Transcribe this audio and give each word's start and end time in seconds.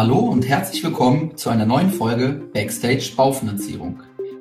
Hallo 0.00 0.20
und 0.20 0.48
herzlich 0.48 0.82
willkommen 0.82 1.36
zu 1.36 1.50
einer 1.50 1.66
neuen 1.66 1.90
Folge 1.90 2.30
Backstage 2.54 3.12
Baufinanzierung, 3.14 4.00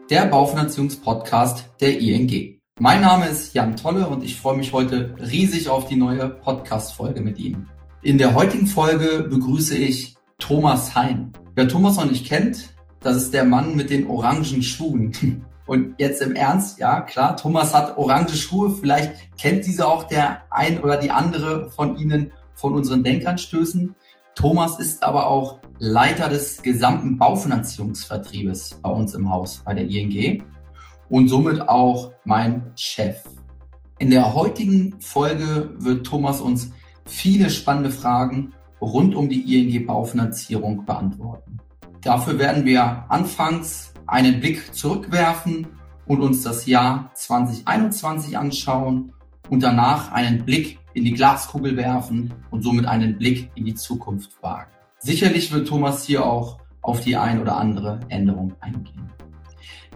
der 0.09 0.25
Baufinanzierungspodcast 0.27 1.71
der 1.81 1.99
ING. 1.99 2.61
Mein 2.79 3.01
Name 3.01 3.27
ist 3.27 3.53
Jan 3.53 3.75
Tolle 3.75 4.07
und 4.07 4.23
ich 4.23 4.39
freue 4.39 4.55
mich 4.55 4.71
heute 4.71 5.13
riesig 5.19 5.67
auf 5.67 5.85
die 5.85 5.97
neue 5.97 6.29
Podcast-Folge 6.29 7.19
mit 7.19 7.39
Ihnen. 7.39 7.67
In 8.01 8.17
der 8.17 8.35
heutigen 8.35 8.67
Folge 8.67 9.27
begrüße 9.29 9.75
ich 9.75 10.15
Thomas 10.37 10.95
Hein. 10.95 11.33
Wer 11.55 11.67
Thomas 11.67 11.97
noch 11.97 12.09
nicht 12.09 12.25
kennt, 12.25 12.69
das 13.01 13.17
ist 13.17 13.33
der 13.33 13.43
Mann 13.43 13.75
mit 13.75 13.89
den 13.89 14.07
orangen 14.07 14.63
Schuhen. 14.63 15.11
Und 15.67 15.95
jetzt 15.97 16.21
im 16.21 16.35
Ernst, 16.35 16.79
ja 16.79 17.01
klar, 17.01 17.35
Thomas 17.35 17.73
hat 17.73 17.97
orange 17.97 18.37
Schuhe. 18.37 18.71
Vielleicht 18.71 19.37
kennt 19.37 19.65
diese 19.65 19.89
auch 19.89 20.05
der 20.05 20.43
ein 20.51 20.79
oder 20.79 20.95
die 20.95 21.11
andere 21.11 21.69
von 21.69 21.97
Ihnen 21.97 22.31
von 22.53 22.73
unseren 22.75 23.03
Denkanstößen. 23.03 23.93
Thomas 24.39 24.79
ist 24.79 25.03
aber 25.03 25.27
auch 25.27 25.59
Leiter 25.79 26.29
des 26.29 26.61
gesamten 26.61 27.17
Baufinanzierungsvertriebes 27.17 28.79
bei 28.81 28.89
uns 28.89 29.13
im 29.13 29.29
Haus, 29.29 29.61
bei 29.65 29.73
der 29.73 29.83
ING 29.83 30.45
und 31.09 31.27
somit 31.27 31.67
auch 31.67 32.13
mein 32.23 32.71
Chef. 32.77 33.17
In 33.97 34.09
der 34.09 34.33
heutigen 34.33 34.95
Folge 35.01 35.71
wird 35.79 36.07
Thomas 36.07 36.39
uns 36.39 36.71
viele 37.03 37.49
spannende 37.49 37.91
Fragen 37.91 38.53
rund 38.79 39.13
um 39.13 39.27
die 39.27 39.41
ING 39.41 39.85
Baufinanzierung 39.85 40.85
beantworten. 40.85 41.57
Dafür 42.01 42.39
werden 42.39 42.63
wir 42.63 43.03
anfangs 43.09 43.93
einen 44.07 44.39
Blick 44.39 44.73
zurückwerfen 44.73 45.67
und 46.07 46.21
uns 46.21 46.43
das 46.43 46.65
Jahr 46.65 47.11
2021 47.13 48.37
anschauen 48.37 49.11
und 49.49 49.63
danach 49.63 50.13
einen 50.13 50.45
Blick 50.45 50.79
in 50.99 51.05
die 51.05 51.13
Glaskugel 51.13 51.77
werfen 51.77 52.33
und 52.51 52.61
somit 52.61 52.85
einen 52.85 53.17
Blick 53.17 53.49
in 53.55 53.65
die 53.65 53.73
Zukunft 53.73 54.43
wagen. 54.43 54.69
Sicherlich 54.99 55.51
wird 55.51 55.67
Thomas 55.67 56.03
hier 56.03 56.25
auch 56.25 56.59
auf 56.81 57.01
die 57.01 57.15
ein 57.15 57.41
oder 57.41 57.55
andere 57.57 58.01
Änderung 58.09 58.53
eingehen. 58.59 59.09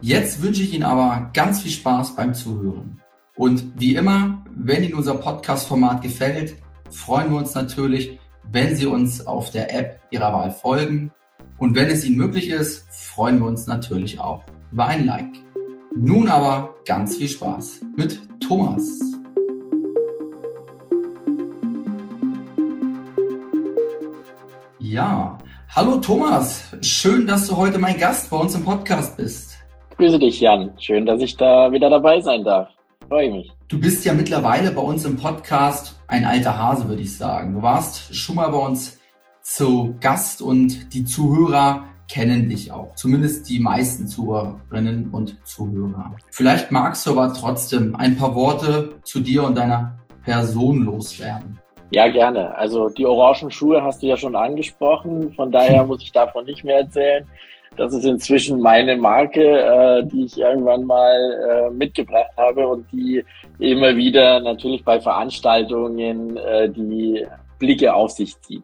Jetzt 0.02 0.42
wünsche 0.42 0.64
ich 0.64 0.74
Ihnen 0.74 0.84
aber 0.84 1.30
ganz 1.34 1.62
viel 1.62 1.72
Spaß 1.72 2.16
beim 2.16 2.34
Zuhören. 2.34 3.02
Und 3.36 3.74
wie 3.78 3.96
immer, 3.96 4.46
wenn 4.56 4.84
Ihnen 4.84 4.94
unser 4.94 5.16
Podcast-Format 5.16 6.02
gefällt, 6.02 6.56
freuen 6.90 7.32
wir 7.32 7.38
uns 7.38 7.54
natürlich, 7.54 8.20
wenn 8.52 8.76
Sie 8.76 8.86
uns 8.86 9.26
auf 9.26 9.52
der 9.52 9.74
App 9.78 10.00
Ihrer 10.12 10.32
Wahl 10.34 10.52
folgen 10.52 11.12
und 11.58 11.76
wenn 11.76 11.90
es 11.90 12.06
Ihnen 12.06 12.18
möglich 12.18 12.50
ist, 12.50 12.86
freuen 12.92 13.40
wir 13.40 13.48
uns 13.48 13.68
natürlich 13.68 14.20
auch 14.20 14.44
über 14.72 14.88
ein 14.88 15.06
Like. 15.06 15.34
Nun 15.96 16.28
aber 16.28 16.76
ganz 16.86 17.18
viel 17.18 17.30
Spaß 17.30 17.82
mit 17.98 18.22
Thomas. 18.40 19.13
Ja, 24.94 25.40
hallo 25.70 25.98
Thomas, 25.98 26.66
schön, 26.82 27.26
dass 27.26 27.48
du 27.48 27.58
heute 27.58 27.80
mein 27.80 27.98
Gast 27.98 28.30
bei 28.30 28.38
uns 28.38 28.54
im 28.54 28.64
Podcast 28.64 29.18
bist. 29.18 29.58
Grüße 29.98 30.20
dich, 30.20 30.40
Jan. 30.40 30.72
Schön, 30.78 31.08
dass 31.08 31.20
ich 31.20 31.36
da 31.36 31.72
wieder 31.72 31.90
dabei 31.90 32.22
sein 32.22 32.44
darf. 32.44 32.70
Freue 33.08 33.32
mich. 33.32 33.52
Du 33.70 33.80
bist 33.80 34.06
ja 34.06 34.14
mittlerweile 34.14 34.70
bei 34.70 34.84
uns 34.84 35.04
im 35.06 35.18
Podcast 35.18 36.00
ein 36.06 36.26
alter 36.26 36.60
Hase, 36.60 36.88
würde 36.88 37.02
ich 37.02 37.18
sagen. 37.18 37.56
Du 37.56 37.64
warst 37.64 38.16
schon 38.16 38.36
mal 38.36 38.50
bei 38.50 38.60
uns 38.60 39.00
zu 39.42 39.96
Gast 40.00 40.44
und 40.44 40.94
die 40.94 41.06
Zuhörer 41.06 41.86
kennen 42.08 42.48
dich 42.48 42.72
auch. 42.72 42.94
Zumindest 42.94 43.50
die 43.50 43.60
meisten 43.60 44.08
Zuhörerinnen 44.08 45.10
und 45.10 45.44
Zuhörer. 45.44 46.18
Vielleicht 46.30 46.72
magst 46.72 47.08
du 47.08 47.18
aber 47.18 47.34
trotzdem 47.34 47.96
ein 47.96 48.16
paar 48.16 48.36
Worte 48.36 49.00
zu 49.02 49.22
dir 49.22 49.44
und 49.44 49.58
deiner 49.58 49.98
Person 50.24 50.84
loswerden. 50.84 51.63
Ja, 51.94 52.08
gerne. 52.08 52.58
Also 52.58 52.90
die 52.90 53.06
orangen 53.06 53.52
Schuhe 53.52 53.84
hast 53.84 54.02
du 54.02 54.08
ja 54.08 54.18
schon 54.18 54.36
angesprochen. 54.36 55.32
Von 55.34 55.52
daher 55.52 55.84
muss 55.88 56.02
ich 56.02 56.12
davon 56.12 56.46
nicht 56.46 56.64
mehr 56.64 56.78
erzählen. 56.78 57.28
Das 57.78 57.94
ist 57.94 58.04
inzwischen 58.04 58.60
meine 58.60 58.98
Marke, 58.98 59.42
äh, 59.42 60.04
die 60.06 60.26
ich 60.26 60.40
irgendwann 60.40 60.86
mal 60.86 61.16
äh, 61.16 61.70
mitgebracht 61.70 62.32
habe 62.36 62.68
und 62.68 62.92
die 62.92 63.24
immer 63.60 63.96
wieder 63.96 64.40
natürlich 64.40 64.84
bei 64.84 65.00
Veranstaltungen 65.00 66.36
äh, 66.38 66.70
die 66.70 67.26
Blicke 67.60 67.94
auf 67.94 68.12
sich 68.12 68.40
zieht. 68.42 68.64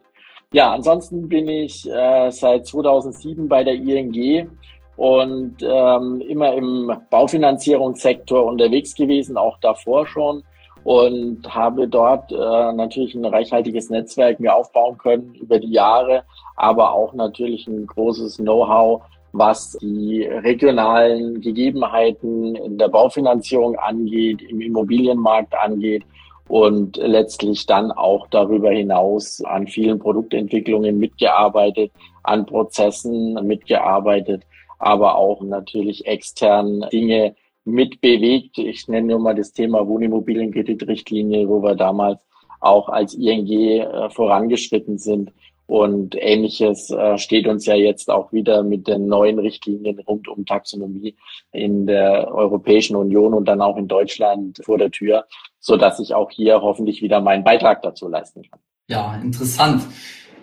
Ja, 0.52 0.72
ansonsten 0.72 1.28
bin 1.28 1.48
ich 1.48 1.88
äh, 1.88 2.30
seit 2.30 2.66
2007 2.66 3.48
bei 3.48 3.62
der 3.62 3.74
ING 3.74 4.50
und 4.96 5.56
ähm, 5.62 6.20
immer 6.20 6.54
im 6.54 6.92
Baufinanzierungssektor 7.10 8.44
unterwegs 8.44 8.94
gewesen, 8.94 9.36
auch 9.36 9.58
davor 9.60 10.06
schon 10.08 10.42
und 10.84 11.54
habe 11.54 11.88
dort 11.88 12.32
äh, 12.32 12.72
natürlich 12.72 13.14
ein 13.14 13.24
reichhaltiges 13.24 13.90
Netzwerk 13.90 14.40
mir 14.40 14.54
aufbauen 14.54 14.98
können 14.98 15.34
über 15.34 15.58
die 15.58 15.72
Jahre, 15.72 16.24
aber 16.56 16.92
auch 16.92 17.12
natürlich 17.12 17.66
ein 17.66 17.86
großes 17.86 18.38
Know-how, 18.38 19.02
was 19.32 19.78
die 19.80 20.24
regionalen 20.24 21.40
Gegebenheiten 21.40 22.56
in 22.56 22.78
der 22.78 22.88
Baufinanzierung 22.88 23.76
angeht, 23.76 24.42
im 24.42 24.60
Immobilienmarkt 24.60 25.54
angeht 25.54 26.04
und 26.48 26.96
letztlich 26.96 27.66
dann 27.66 27.92
auch 27.92 28.26
darüber 28.28 28.70
hinaus 28.70 29.40
an 29.44 29.68
vielen 29.68 30.00
Produktentwicklungen 30.00 30.98
mitgearbeitet, 30.98 31.92
an 32.24 32.44
Prozessen 32.44 33.34
mitgearbeitet, 33.46 34.42
aber 34.80 35.14
auch 35.16 35.42
natürlich 35.42 36.06
extern 36.06 36.86
Dinge 36.92 37.36
mitbewegt. 37.70 38.58
Ich 38.58 38.88
nenne 38.88 39.08
nur 39.08 39.18
mal 39.18 39.34
das 39.34 39.52
Thema 39.52 39.86
Wohnimmobilienkreditrichtlinie, 39.86 41.48
wo 41.48 41.62
wir 41.62 41.74
damals 41.74 42.20
auch 42.60 42.88
als 42.88 43.14
ING 43.14 43.48
äh, 43.48 44.10
vorangeschritten 44.10 44.98
sind. 44.98 45.32
Und 45.66 46.16
ähnliches 46.18 46.90
äh, 46.90 47.16
steht 47.16 47.46
uns 47.46 47.64
ja 47.64 47.76
jetzt 47.76 48.10
auch 48.10 48.32
wieder 48.32 48.64
mit 48.64 48.88
den 48.88 49.06
neuen 49.06 49.38
Richtlinien 49.38 50.00
rund 50.00 50.26
um 50.26 50.44
Taxonomie 50.44 51.14
in 51.52 51.86
der 51.86 52.34
Europäischen 52.34 52.96
Union 52.96 53.34
und 53.34 53.44
dann 53.46 53.60
auch 53.60 53.76
in 53.76 53.86
Deutschland 53.86 54.60
vor 54.64 54.78
der 54.78 54.90
Tür 54.90 55.26
so 55.60 55.76
dass 55.76 56.00
ich 56.00 56.14
auch 56.14 56.30
hier 56.30 56.62
hoffentlich 56.62 57.02
wieder 57.02 57.20
meinen 57.20 57.44
Beitrag 57.44 57.82
dazu 57.82 58.08
leisten 58.08 58.42
kann. 58.42 58.58
Ja, 58.88 59.14
interessant. 59.16 59.84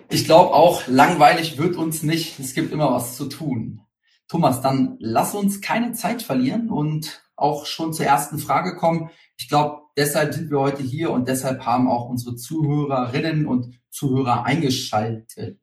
Ich 0.08 0.24
glaube 0.24 0.54
auch, 0.54 0.86
langweilig 0.86 1.58
wird 1.58 1.76
uns 1.76 2.02
nicht. 2.02 2.38
Es 2.38 2.54
gibt 2.54 2.72
immer 2.72 2.90
was 2.92 3.16
zu 3.16 3.26
tun. 3.26 3.82
Thomas, 4.28 4.60
dann 4.60 4.96
lass 5.00 5.34
uns 5.34 5.60
keine 5.60 5.92
Zeit 5.92 6.22
verlieren 6.22 6.70
und 6.70 7.22
auch 7.34 7.66
schon 7.66 7.92
zur 7.92 8.06
ersten 8.06 8.38
Frage 8.38 8.76
kommen. 8.76 9.10
Ich 9.36 9.48
glaube, 9.48 9.82
deshalb 9.96 10.34
sind 10.34 10.50
wir 10.50 10.60
heute 10.60 10.82
hier 10.82 11.10
und 11.10 11.28
deshalb 11.28 11.64
haben 11.64 11.88
auch 11.88 12.08
unsere 12.08 12.36
Zuhörerinnen 12.36 13.46
und 13.46 13.80
Zuhörer 13.90 14.44
eingeschaltet. 14.44 15.60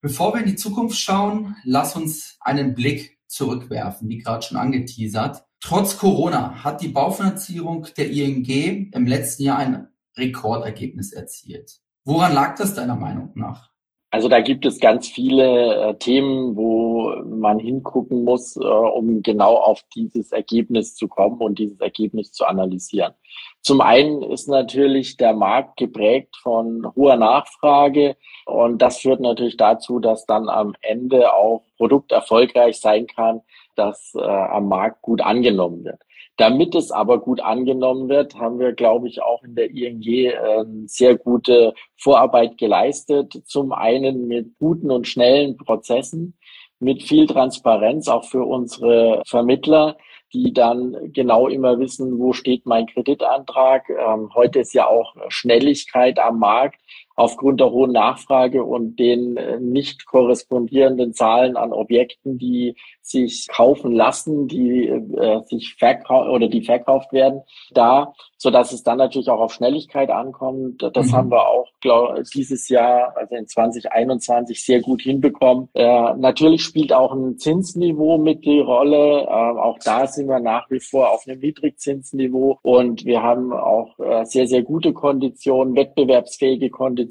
Bevor 0.00 0.34
wir 0.34 0.40
in 0.40 0.48
die 0.48 0.56
Zukunft 0.56 0.98
schauen, 0.98 1.56
lass 1.64 1.96
uns 1.96 2.36
einen 2.40 2.74
Blick 2.74 3.18
zurückwerfen, 3.28 4.08
wie 4.08 4.18
gerade 4.18 4.42
schon 4.42 4.58
angeteasert. 4.58 5.44
Trotz 5.60 5.96
Corona 5.96 6.64
hat 6.64 6.82
die 6.82 6.88
Baufinanzierung 6.88 7.86
der 7.96 8.10
ING 8.10 8.90
im 8.92 9.06
letzten 9.06 9.44
Jahr 9.44 9.58
ein 9.58 9.88
Rekordergebnis 10.16 11.12
erzielt. 11.12 11.80
Woran 12.04 12.34
lag 12.34 12.56
das 12.56 12.74
deiner 12.74 12.96
Meinung 12.96 13.30
nach? 13.36 13.71
Also 14.12 14.28
da 14.28 14.42
gibt 14.42 14.66
es 14.66 14.78
ganz 14.78 15.08
viele 15.08 15.74
äh, 15.74 15.94
Themen, 15.94 16.54
wo 16.54 17.14
man 17.24 17.58
hingucken 17.58 18.24
muss, 18.24 18.56
äh, 18.56 18.60
um 18.60 19.22
genau 19.22 19.56
auf 19.56 19.82
dieses 19.94 20.32
Ergebnis 20.32 20.94
zu 20.94 21.08
kommen 21.08 21.40
und 21.40 21.58
dieses 21.58 21.80
Ergebnis 21.80 22.30
zu 22.30 22.44
analysieren. 22.44 23.14
Zum 23.62 23.80
einen 23.80 24.22
ist 24.22 24.48
natürlich 24.48 25.16
der 25.16 25.32
Markt 25.32 25.78
geprägt 25.78 26.36
von 26.42 26.86
hoher 26.94 27.16
Nachfrage 27.16 28.18
und 28.44 28.82
das 28.82 28.98
führt 28.98 29.20
natürlich 29.20 29.56
dazu, 29.56 29.98
dass 29.98 30.26
dann 30.26 30.50
am 30.50 30.74
Ende 30.82 31.32
auch 31.32 31.62
Produkt 31.78 32.12
erfolgreich 32.12 32.80
sein 32.80 33.06
kann, 33.06 33.40
das 33.76 34.12
äh, 34.14 34.20
am 34.20 34.68
Markt 34.68 35.00
gut 35.00 35.22
angenommen 35.22 35.84
wird. 35.84 36.02
Damit 36.38 36.74
es 36.74 36.90
aber 36.90 37.20
gut 37.20 37.40
angenommen 37.40 38.08
wird, 38.08 38.36
haben 38.36 38.58
wir, 38.58 38.72
glaube 38.72 39.08
ich, 39.08 39.22
auch 39.22 39.42
in 39.42 39.54
der 39.54 39.70
ING 39.70 40.02
äh, 40.02 40.64
sehr 40.86 41.16
gute 41.16 41.74
Vorarbeit 41.96 42.56
geleistet. 42.56 43.42
Zum 43.44 43.72
einen 43.72 44.26
mit 44.26 44.58
guten 44.58 44.90
und 44.90 45.06
schnellen 45.06 45.56
Prozessen, 45.56 46.38
mit 46.80 47.02
viel 47.02 47.26
Transparenz 47.26 48.08
auch 48.08 48.24
für 48.24 48.44
unsere 48.44 49.22
Vermittler, 49.26 49.96
die 50.32 50.52
dann 50.52 51.12
genau 51.12 51.48
immer 51.48 51.78
wissen, 51.78 52.18
wo 52.18 52.32
steht 52.32 52.64
mein 52.64 52.86
Kreditantrag. 52.86 53.88
Ähm, 53.90 54.30
heute 54.34 54.60
ist 54.60 54.72
ja 54.72 54.86
auch 54.86 55.14
Schnelligkeit 55.28 56.18
am 56.18 56.38
Markt 56.38 56.80
aufgrund 57.14 57.60
der 57.60 57.70
hohen 57.70 57.92
Nachfrage 57.92 58.64
und 58.64 58.98
den 58.98 59.36
äh, 59.36 59.60
nicht 59.60 60.06
korrespondierenden 60.06 61.12
Zahlen 61.12 61.56
an 61.56 61.72
Objekten, 61.72 62.38
die 62.38 62.76
sich 63.00 63.48
kaufen 63.48 63.92
lassen, 63.92 64.48
die 64.48 64.86
äh, 64.86 65.42
sich 65.46 65.74
verkaufen 65.74 66.30
oder 66.30 66.48
die 66.48 66.62
verkauft 66.62 67.12
werden, 67.12 67.42
da, 67.72 68.12
so 68.38 68.50
dass 68.50 68.72
es 68.72 68.82
dann 68.82 68.98
natürlich 68.98 69.28
auch 69.28 69.40
auf 69.40 69.52
Schnelligkeit 69.52 70.10
ankommt. 70.10 70.82
Das 70.94 71.08
mhm. 71.08 71.12
haben 71.12 71.30
wir 71.30 71.46
auch 71.46 71.68
glaub, 71.80 72.22
dieses 72.34 72.68
Jahr, 72.68 73.16
also 73.16 73.34
in 73.34 73.46
2021, 73.46 74.64
sehr 74.64 74.80
gut 74.80 75.02
hinbekommen. 75.02 75.68
Äh, 75.74 76.14
natürlich 76.14 76.62
spielt 76.62 76.92
auch 76.92 77.12
ein 77.12 77.38
Zinsniveau 77.38 78.18
mit 78.18 78.44
die 78.44 78.60
Rolle. 78.60 79.22
Äh, 79.22 79.28
auch 79.28 79.78
da 79.84 80.06
sind 80.06 80.28
wir 80.28 80.40
nach 80.40 80.70
wie 80.70 80.80
vor 80.80 81.10
auf 81.10 81.26
einem 81.26 81.40
Niedrigzinsniveau 81.40 82.58
und 82.62 83.04
wir 83.04 83.22
haben 83.22 83.52
auch 83.52 83.98
äh, 83.98 84.24
sehr, 84.24 84.46
sehr 84.46 84.62
gute 84.62 84.92
Konditionen, 84.92 85.76
wettbewerbsfähige 85.76 86.70
Konditionen 86.70 87.01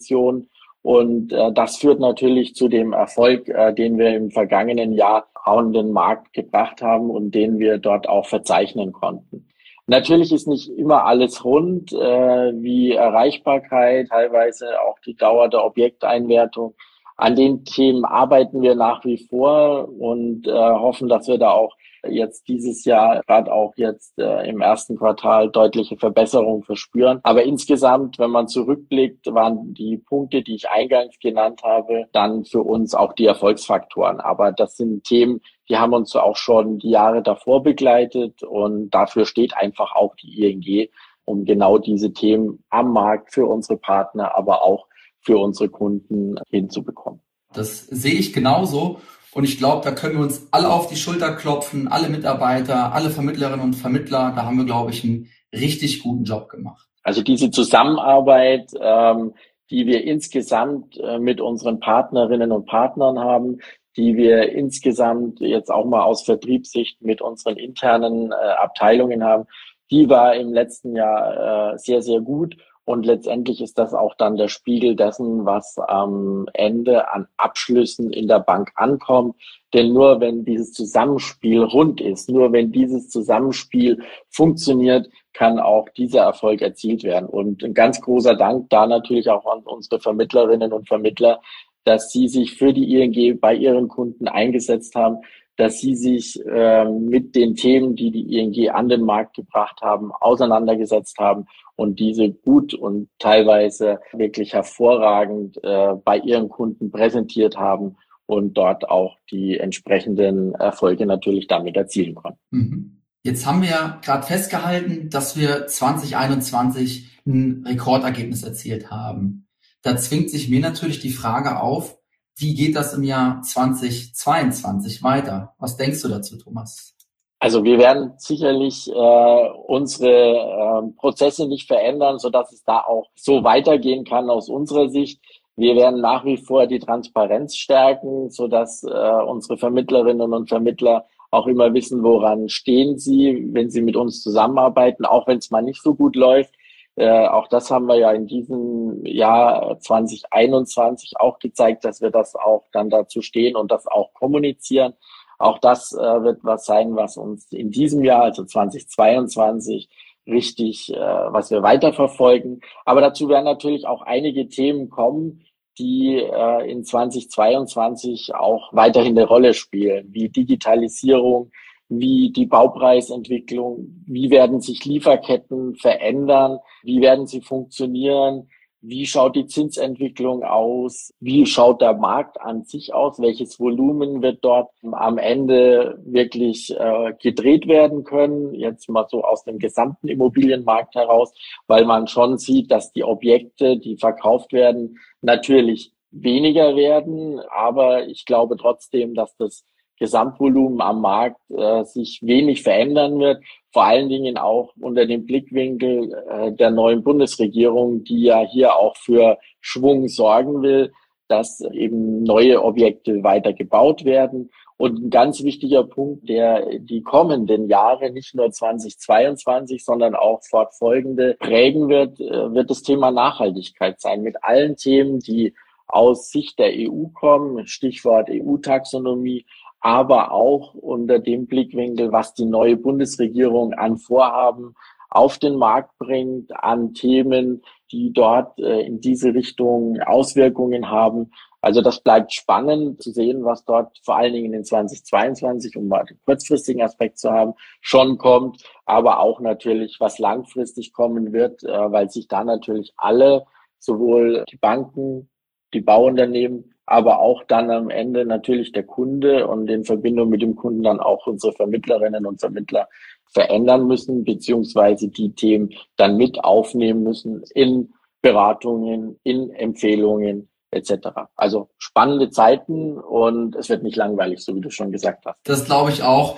Und 0.84 1.32
äh, 1.32 1.52
das 1.52 1.78
führt 1.78 2.00
natürlich 2.00 2.56
zu 2.56 2.68
dem 2.68 2.94
Erfolg, 2.94 3.48
äh, 3.50 3.74
den 3.74 3.98
wir 3.98 4.16
im 4.16 4.32
vergangenen 4.32 4.94
Jahr 4.94 5.28
in 5.60 5.74
den 5.74 5.92
Markt 5.92 6.34
gebracht 6.34 6.82
haben 6.82 7.10
und 7.10 7.32
den 7.32 7.60
wir 7.60 7.78
dort 7.78 8.08
auch 8.08 8.28
verzeichnen 8.28 8.92
konnten. 8.92 9.48
Natürlich 9.88 10.32
ist 10.32 10.48
nicht 10.48 10.70
immer 10.70 11.06
alles 11.06 11.44
rund, 11.44 11.92
äh, 11.92 11.98
wie 11.98 12.94
Erreichbarkeit, 12.94 14.08
teilweise 14.10 14.68
auch 14.82 15.00
die 15.00 15.16
Dauer 15.16 15.50
der 15.50 15.66
Objekteinwertung. 15.66 16.76
An 17.18 17.36
den 17.36 17.66
Themen 17.66 18.06
arbeiten 18.06 18.62
wir 18.62 18.76
nach 18.76 19.04
wie 19.04 19.18
vor 19.18 19.90
und 20.00 20.48
äh, 20.48 20.52
hoffen, 20.52 21.10
dass 21.10 21.28
wir 21.28 21.38
da 21.38 21.52
auch 21.52 21.76
jetzt 22.08 22.48
dieses 22.48 22.86
Jahr, 22.86 23.22
gerade 23.28 23.52
auch 23.52 23.74
jetzt 23.76 24.18
äh, 24.18 24.50
im 24.50 24.62
ersten 24.62 24.98
Quartal, 24.98 25.50
deutliche 25.50 25.98
Verbesserungen 25.98 26.64
verspüren. 26.64 27.20
Aber 27.24 27.44
insgesamt, 27.44 28.20
wenn 28.20 28.32
man 28.32 28.48
zurückblickt, 28.48 29.28
waren 29.28 29.74
die 29.74 29.98
Punkte, 29.98 30.42
die 30.42 30.56
ich 30.56 30.70
eingangs 30.70 31.20
genannt 31.20 31.62
habe, 31.64 32.06
dann 32.12 32.46
für 32.46 32.62
uns 32.62 32.96
auch 32.96 33.14
die 33.14 33.26
Erfolgsfaktoren. 33.26 34.20
Aber 34.20 34.52
das 34.52 34.78
sind 34.78 35.04
Themen, 35.04 35.42
die 35.70 35.78
haben 35.78 35.94
uns 35.94 36.16
auch 36.16 36.38
schon 36.38 36.80
die 36.80 36.90
Jahre 36.90 37.22
davor 37.22 37.64
begleitet 37.64 38.44
und 38.44 38.90
dafür 38.90 39.26
steht 39.26 39.56
einfach 39.56 39.96
auch 39.96 40.16
die 40.16 40.44
ING, 40.44 40.90
um 41.26 41.46
genau 41.46 41.78
diese 41.78 42.14
Themen 42.14 42.64
am 42.70 42.92
Markt 42.92 43.34
für 43.34 43.46
unsere 43.46 43.78
Partner, 43.78 44.36
aber 44.36 44.64
auch 44.64 44.88
für 45.22 45.38
unsere 45.38 45.70
Kunden 45.70 46.36
hinzubekommen. 46.50 47.22
Das 47.54 47.86
sehe 47.86 48.16
ich 48.16 48.34
genauso. 48.34 49.00
Und 49.34 49.46
ich 49.46 49.58
glaube, 49.58 49.84
da 49.84 49.92
können 49.92 50.16
wir 50.16 50.24
uns 50.24 50.48
alle 50.52 50.70
auf 50.70 50.88
die 50.88 50.98
Schulter 50.98 51.36
klopfen, 51.36 51.88
alle 51.88 52.10
Mitarbeiter, 52.10 52.94
alle 52.94 53.10
Vermittlerinnen 53.10 53.62
und 53.62 53.74
Vermittler. 53.74 54.34
Da 54.36 54.46
haben 54.46 54.58
wir, 54.58 54.66
glaube 54.66 54.92
ich, 54.92 55.04
einen 55.04 55.30
richtig 55.54 56.04
guten 56.04 56.26
Job 56.26 56.50
gemacht. 56.50 56.88
Also 57.04 57.24
diese 57.24 57.50
Zusammenarbeit, 57.50 58.72
ähm, 58.80 59.34
die 59.70 59.88
wir 59.88 60.04
insgesamt 60.04 60.98
äh, 60.98 61.18
mit 61.18 61.40
unseren 61.40 61.80
Partnerinnen 61.80 62.52
und 62.52 62.66
Partnern 62.66 63.20
haben, 63.20 63.60
die 63.98 64.16
wir 64.16 64.52
insgesamt 64.52 65.40
jetzt 65.40 65.72
auch 65.72 65.86
mal 65.86 66.04
aus 66.04 66.24
Vertriebssicht 66.24 67.02
mit 67.02 67.22
unseren 67.22 67.58
internen 67.58 68.32
äh, 68.32 68.36
Abteilungen 68.36 69.24
haben, 69.24 69.46
die 69.90 70.10
war 70.10 70.36
im 70.36 70.54
letzten 70.54 70.96
Jahr 70.96 71.74
äh, 71.74 71.78
sehr, 71.78 72.02
sehr 72.02 72.22
gut. 72.22 72.56
Und 72.92 73.06
letztendlich 73.06 73.62
ist 73.62 73.80
das 73.80 73.94
auch 73.94 74.16
dann 74.16 74.36
der 74.36 74.50
Spiegel 74.50 74.98
dessen, 74.98 75.46
was 75.46 75.78
am 75.78 76.46
Ende 76.52 77.10
an 77.14 77.26
Abschlüssen 77.38 78.12
in 78.12 78.28
der 78.28 78.40
Bank 78.40 78.74
ankommt. 78.76 79.38
Denn 79.74 79.94
nur 79.94 80.20
wenn 80.20 80.44
dieses 80.44 80.74
Zusammenspiel 80.74 81.64
rund 81.64 82.02
ist, 82.02 82.30
nur 82.30 82.52
wenn 82.52 82.74
dieses 82.74 83.08
Zusammenspiel 83.08 84.04
funktioniert, 84.30 85.08
kann 85.32 85.58
auch 85.58 85.88
dieser 85.88 86.24
Erfolg 86.24 86.62
erzielt 86.62 87.06
werden. 87.06 87.30
Und 87.30 87.64
ein 87.64 87.74
ganz 87.74 88.02
großer 88.02 88.36
Dank 88.36 88.70
da 88.70 88.86
natürlich 88.86 89.30
auch 89.30 89.46
an 89.46 89.62
unsere 89.64 90.02
Vermittlerinnen 90.02 90.74
und 90.74 90.90
Vermittler, 90.90 91.40
dass 91.86 92.12
sie 92.12 92.28
sich 92.28 92.58
für 92.58 92.74
die 92.74 93.00
ING 93.00 93.40
bei 93.40 93.56
ihren 93.56 93.88
Kunden 93.88 94.28
eingesetzt 94.28 94.96
haben, 94.96 95.20
dass 95.58 95.80
sie 95.80 95.96
sich 95.96 96.40
äh, 96.46 96.86
mit 96.86 97.36
den 97.36 97.56
Themen, 97.56 97.96
die 97.96 98.12
die 98.12 98.38
ING 98.38 98.70
an 98.70 98.90
den 98.90 99.02
Markt 99.02 99.36
gebracht 99.36 99.82
haben, 99.82 100.12
auseinandergesetzt 100.12 101.18
haben 101.20 101.46
und 101.76 102.00
diese 102.00 102.32
gut 102.32 102.74
und 102.74 103.10
teilweise 103.20 104.00
wirklich 104.14 104.54
hervorragend 104.54 105.58
äh, 105.64 105.94
bei 106.04 106.18
ihren 106.18 106.50
Kunden 106.50 106.92
präsentiert 106.92 107.58
haben 107.58 107.98
und 108.26 108.54
dort 108.54 108.90
auch 108.90 109.18
die 109.30 109.58
entsprechenden 109.58 110.56
Erfolge 110.56 111.06
natürlich 111.06 111.48
damit 111.48 111.76
erzielen 111.76 112.16
konnten. 112.16 112.40
Mhm. 112.52 113.02
Jetzt 113.24 113.46
haben 113.46 113.62
wir 113.62 113.70
ja 113.70 114.00
gerade 114.04 114.26
festgehalten, 114.26 115.10
dass 115.10 115.38
wir 115.38 115.68
2021 115.68 117.22
ein 117.28 117.64
Rekordergebnis 117.68 118.44
erzielt 118.44 118.90
haben. 118.90 119.48
Da 119.84 119.96
zwingt 119.98 120.30
sich 120.30 120.50
mir 120.50 120.60
natürlich 120.60 121.00
die 121.00 121.12
Frage 121.12 121.60
auf, 121.60 122.01
wie 122.38 122.54
geht 122.54 122.76
das 122.76 122.94
im 122.94 123.04
Jahr 123.04 123.42
2022 123.42 125.04
weiter? 125.04 125.54
Was 125.60 125.78
denkst 125.78 126.02
du 126.02 126.08
dazu, 126.08 126.38
Thomas? 126.38 126.96
Also 127.40 127.64
wir 127.64 127.80
werden 127.80 128.14
sicherlich 128.18 128.88
äh, 128.88 129.50
unsere 129.68 130.12
äh, 130.12 130.92
Prozesse 130.96 131.48
nicht 131.48 131.68
verändern, 131.68 132.20
so 132.20 132.30
dass 132.30 132.52
es 132.52 132.64
da 132.64 132.82
auch 132.82 133.10
so 133.16 133.44
weitergehen 133.44 134.06
kann 134.06 134.30
aus 134.30 134.48
unserer 134.48 134.90
Sicht. 134.90 135.20
Wir 135.56 135.76
werden 135.76 136.02
nach 136.02 136.24
wie 136.24 136.38
vor 136.38 136.68
die 136.68 136.80
Transparenz 136.80 137.56
stärken, 137.56 138.30
so 138.30 138.48
dass 138.48 138.84
äh, 138.84 139.24
unsere 139.28 139.58
Vermittlerinnen 139.58 140.34
und 140.34 140.50
Vermittler 140.50 141.08
auch 141.32 141.48
immer 141.48 141.74
wissen, 141.74 142.04
woran 142.04 142.48
stehen 142.48 143.00
sie, 143.00 143.48
wenn 143.52 143.70
sie 143.72 143.82
mit 143.82 143.96
uns 143.96 144.22
zusammenarbeiten, 144.22 145.06
auch 145.06 145.28
wenn 145.28 145.40
es 145.40 145.50
mal 145.50 145.64
nicht 145.64 145.82
so 145.82 145.96
gut 145.96 146.16
läuft. 146.16 146.54
Äh, 146.96 147.28
auch 147.28 147.48
das 147.48 147.72
haben 147.72 147.86
wir 147.88 147.98
ja 147.98 148.12
in 148.12 148.28
diesem 148.28 149.06
Jahr 149.06 149.80
2021 149.80 151.14
auch 151.20 151.40
gezeigt, 151.40 151.86
dass 151.86 152.02
wir 152.02 152.12
das 152.12 152.36
auch 152.36 152.66
dann 152.74 152.90
dazu 152.90 153.22
stehen 153.22 153.56
und 153.56 153.72
das 153.72 153.88
auch 153.88 154.14
kommunizieren. 154.14 154.94
Auch 155.40 155.58
das 155.60 155.94
äh, 155.94 155.98
wird 155.98 156.44
was 156.44 156.66
sein, 156.66 156.96
was 156.96 157.18
uns 157.18 157.52
in 157.52 157.72
diesem 157.72 158.04
Jahr, 158.04 158.24
also 158.24 158.46
2022, 158.46 159.90
richtig, 160.28 160.94
äh, 160.94 161.00
was 161.00 161.50
wir 161.50 161.64
weiterverfolgen. 161.64 162.62
Aber 162.86 163.02
dazu 163.02 163.28
werden 163.30 163.46
natürlich 163.46 163.88
auch 163.88 164.04
einige 164.04 164.50
Themen 164.50 164.90
kommen, 164.90 165.46
die 165.80 166.18
äh, 166.18 166.70
in 166.70 166.84
2022 166.84 168.36
auch 168.36 168.72
weiterhin 168.74 169.18
eine 169.18 169.28
Rolle 169.28 169.54
spielen, 169.54 170.08
wie 170.12 170.30
Digitalisierung, 170.30 171.52
wie 171.92 172.32
die 172.32 172.46
Baupreisentwicklung, 172.46 174.04
wie 174.08 174.32
werden 174.32 174.62
sich 174.62 174.86
Lieferketten 174.86 175.76
verändern, 175.76 176.60
wie 176.84 177.02
werden 177.02 177.28
sie 177.28 177.42
funktionieren, 177.42 178.48
wie 178.84 179.06
schaut 179.06 179.36
die 179.36 179.46
Zinsentwicklung 179.46 180.44
aus? 180.44 181.14
Wie 181.20 181.46
schaut 181.46 181.82
der 181.82 181.94
Markt 181.94 182.42
an 182.42 182.64
sich 182.64 182.96
aus? 182.96 183.20
Welches 183.20 183.60
Volumen 183.60 184.24
wird 184.24 184.44
dort 184.44 184.72
am 184.92 185.20
Ende 185.20 186.02
wirklich 186.04 186.76
äh, 186.76 187.14
gedreht 187.22 187.68
werden 187.68 188.04
können? 188.04 188.56
Jetzt 188.56 188.90
mal 188.90 189.06
so 189.08 189.24
aus 189.24 189.44
dem 189.44 189.60
gesamten 189.60 190.08
Immobilienmarkt 190.08 190.96
heraus, 190.96 191.32
weil 191.68 191.86
man 191.86 192.08
schon 192.08 192.40
sieht, 192.40 192.72
dass 192.72 192.92
die 192.92 193.04
Objekte, 193.04 193.78
die 193.78 193.98
verkauft 193.98 194.52
werden, 194.52 194.98
natürlich 195.22 195.92
weniger 196.10 196.76
werden. 196.76 197.40
Aber 197.54 198.08
ich 198.08 198.26
glaube 198.26 198.58
trotzdem, 198.58 199.14
dass 199.14 199.36
das 199.38 199.64
Gesamtvolumen 200.02 200.82
am 200.82 201.00
Markt 201.00 201.40
äh, 201.52 201.84
sich 201.84 202.22
wenig 202.24 202.64
verändern 202.64 203.20
wird. 203.20 203.44
Vor 203.72 203.84
allen 203.84 204.10
Dingen 204.10 204.36
auch 204.36 204.74
unter 204.82 205.06
dem 205.06 205.28
Blickwinkel 205.28 206.12
äh, 206.28 206.52
der 206.54 206.72
neuen 206.72 207.04
Bundesregierung, 207.04 208.04
die 208.04 208.24
ja 208.24 208.40
hier 208.40 208.76
auch 208.76 208.96
für 208.98 209.38
Schwung 209.60 210.08
sorgen 210.08 210.64
will, 210.64 210.92
dass 211.28 211.62
eben 211.62 212.24
neue 212.24 212.64
Objekte 212.64 213.24
weiter 213.24 213.54
gebaut 213.54 214.04
werden. 214.04 214.50
Und 214.78 214.98
ein 214.98 215.10
ganz 215.12 215.44
wichtiger 215.44 215.84
Punkt, 215.84 216.28
der 216.28 216.80
die 216.80 217.04
kommenden 217.04 217.70
Jahre, 217.70 218.10
nicht 218.10 218.34
nur 218.34 218.50
2022, 218.50 219.86
sondern 219.86 220.16
auch 220.16 220.42
fortfolgende 220.42 221.36
prägen 221.40 221.90
wird, 221.90 222.20
äh, 222.20 222.56
wird 222.56 222.72
das 222.72 222.82
Thema 222.82 223.12
Nachhaltigkeit 223.12 224.02
sein. 224.02 224.24
Mit 224.24 224.44
allen 224.44 224.78
Themen, 224.78 225.20
die 225.20 225.54
aus 225.92 226.32
Sicht 226.32 226.58
der 226.58 226.72
EU 226.74 227.08
kommen, 227.14 227.68
Stichwort 227.68 228.30
EU-Taxonomie, 228.32 229.46
aber 229.82 230.32
auch 230.32 230.76
unter 230.76 231.20
dem 231.20 231.48
Blickwinkel, 231.48 232.12
was 232.12 232.34
die 232.34 232.46
neue 232.46 232.78
Bundesregierung 232.78 233.74
an 233.74 233.98
Vorhaben 233.98 234.76
auf 235.10 235.40
den 235.40 235.56
Markt 235.56 235.98
bringt, 235.98 236.52
an 236.64 236.94
Themen, 236.94 237.64
die 237.92 238.14
dort 238.14 238.58
äh, 238.60 238.82
in 238.82 239.02
diese 239.02 239.34
Richtung 239.34 240.00
Auswirkungen 240.00 240.90
haben. 240.90 241.32
Also 241.60 241.82
das 241.82 242.02
bleibt 242.02 242.34
spannend 242.34 243.02
zu 243.04 243.12
sehen, 243.12 243.44
was 243.44 243.66
dort 243.66 244.00
vor 244.04 244.16
allen 244.16 244.34
Dingen 244.34 244.54
in 244.54 244.64
2022, 244.64 245.76
um 245.76 245.88
mal 245.88 246.06
den 246.06 246.20
kurzfristigen 246.26 246.82
Aspekt 246.82 247.20
zu 247.20 247.30
haben, 247.32 247.54
schon 247.82 248.18
kommt, 248.18 248.64
aber 248.86 249.20
auch 249.20 249.42
natürlich, 249.42 249.98
was 250.00 250.18
langfristig 250.18 250.94
kommen 250.94 251.34
wird, 251.34 251.64
äh, 251.64 251.92
weil 251.92 252.10
sich 252.10 252.28
da 252.28 252.44
natürlich 252.44 252.94
alle, 252.98 253.46
sowohl 253.80 254.46
die 254.50 254.58
Banken, 254.58 255.30
die 255.74 255.82
Bauunternehmen, 255.82 256.76
aber 256.92 257.20
auch 257.20 257.44
dann 257.46 257.72
am 257.72 257.90
Ende 257.90 258.26
natürlich 258.26 258.74
der 258.74 258.84
Kunde 258.84 259.48
und 259.48 259.70
in 259.70 259.86
Verbindung 259.86 260.28
mit 260.28 260.42
dem 260.42 260.58
Kunden 260.58 260.84
dann 260.84 261.00
auch 261.00 261.26
unsere 261.26 261.54
Vermittlerinnen 261.54 262.26
und 262.26 262.42
Vermittler 262.42 262.90
verändern 263.34 263.88
müssen, 263.88 264.26
beziehungsweise 264.26 265.08
die 265.08 265.34
Themen 265.34 265.70
dann 265.96 266.18
mit 266.18 266.44
aufnehmen 266.44 267.04
müssen 267.04 267.44
in 267.56 267.94
Beratungen, 268.22 269.18
in 269.24 269.52
Empfehlungen 269.52 270.50
etc. 270.72 271.08
Also 271.38 271.70
spannende 271.78 272.30
Zeiten 272.30 272.98
und 272.98 273.56
es 273.56 273.70
wird 273.70 273.84
nicht 273.84 273.96
langweilig, 273.96 274.44
so 274.44 274.54
wie 274.54 274.62
du 274.62 274.70
schon 274.70 274.92
gesagt 274.92 275.26
hast. 275.26 275.38
Das 275.46 275.64
glaube 275.64 275.92
ich 275.92 276.04
auch. 276.04 276.38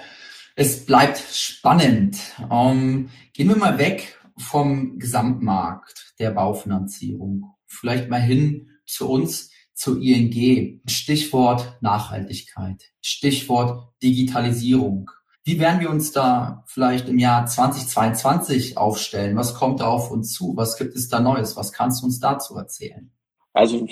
Es 0.56 0.86
bleibt 0.86 1.18
spannend. 1.18 2.18
Ähm, 2.52 3.10
gehen 3.34 3.50
wir 3.50 3.58
mal 3.58 3.80
weg 3.80 4.20
vom 4.38 5.00
Gesamtmarkt 5.00 6.14
der 6.20 6.30
Baufinanzierung. 6.30 7.56
Vielleicht 7.66 8.08
mal 8.08 8.22
hin 8.22 8.70
zu 8.86 9.10
uns 9.10 9.53
zur 9.74 10.02
ING. 10.02 10.82
Stichwort 10.88 11.78
Nachhaltigkeit, 11.82 12.92
Stichwort 13.02 13.94
Digitalisierung. 14.02 15.10
Wie 15.46 15.60
werden 15.60 15.82
wir 15.82 15.90
uns 15.90 16.14
da 16.14 16.64
vielleicht 16.68 17.10
im 17.10 17.20
Jahr 17.20 17.46
2022 17.46 18.78
aufstellen? 18.78 19.36
Was 19.36 19.56
kommt 19.56 19.82
da 19.82 19.88
auf 19.88 20.10
uns 20.10 20.32
zu? 20.34 20.54
Was 20.56 20.78
gibt 20.78 20.96
es 20.96 21.10
da 21.10 21.20
Neues? 21.20 21.58
Was 21.58 21.74
kannst 21.74 22.02
du 22.02 22.06
uns 22.06 22.20
dazu 22.20 22.56
erzählen? 22.56 23.12
Also 23.52 23.86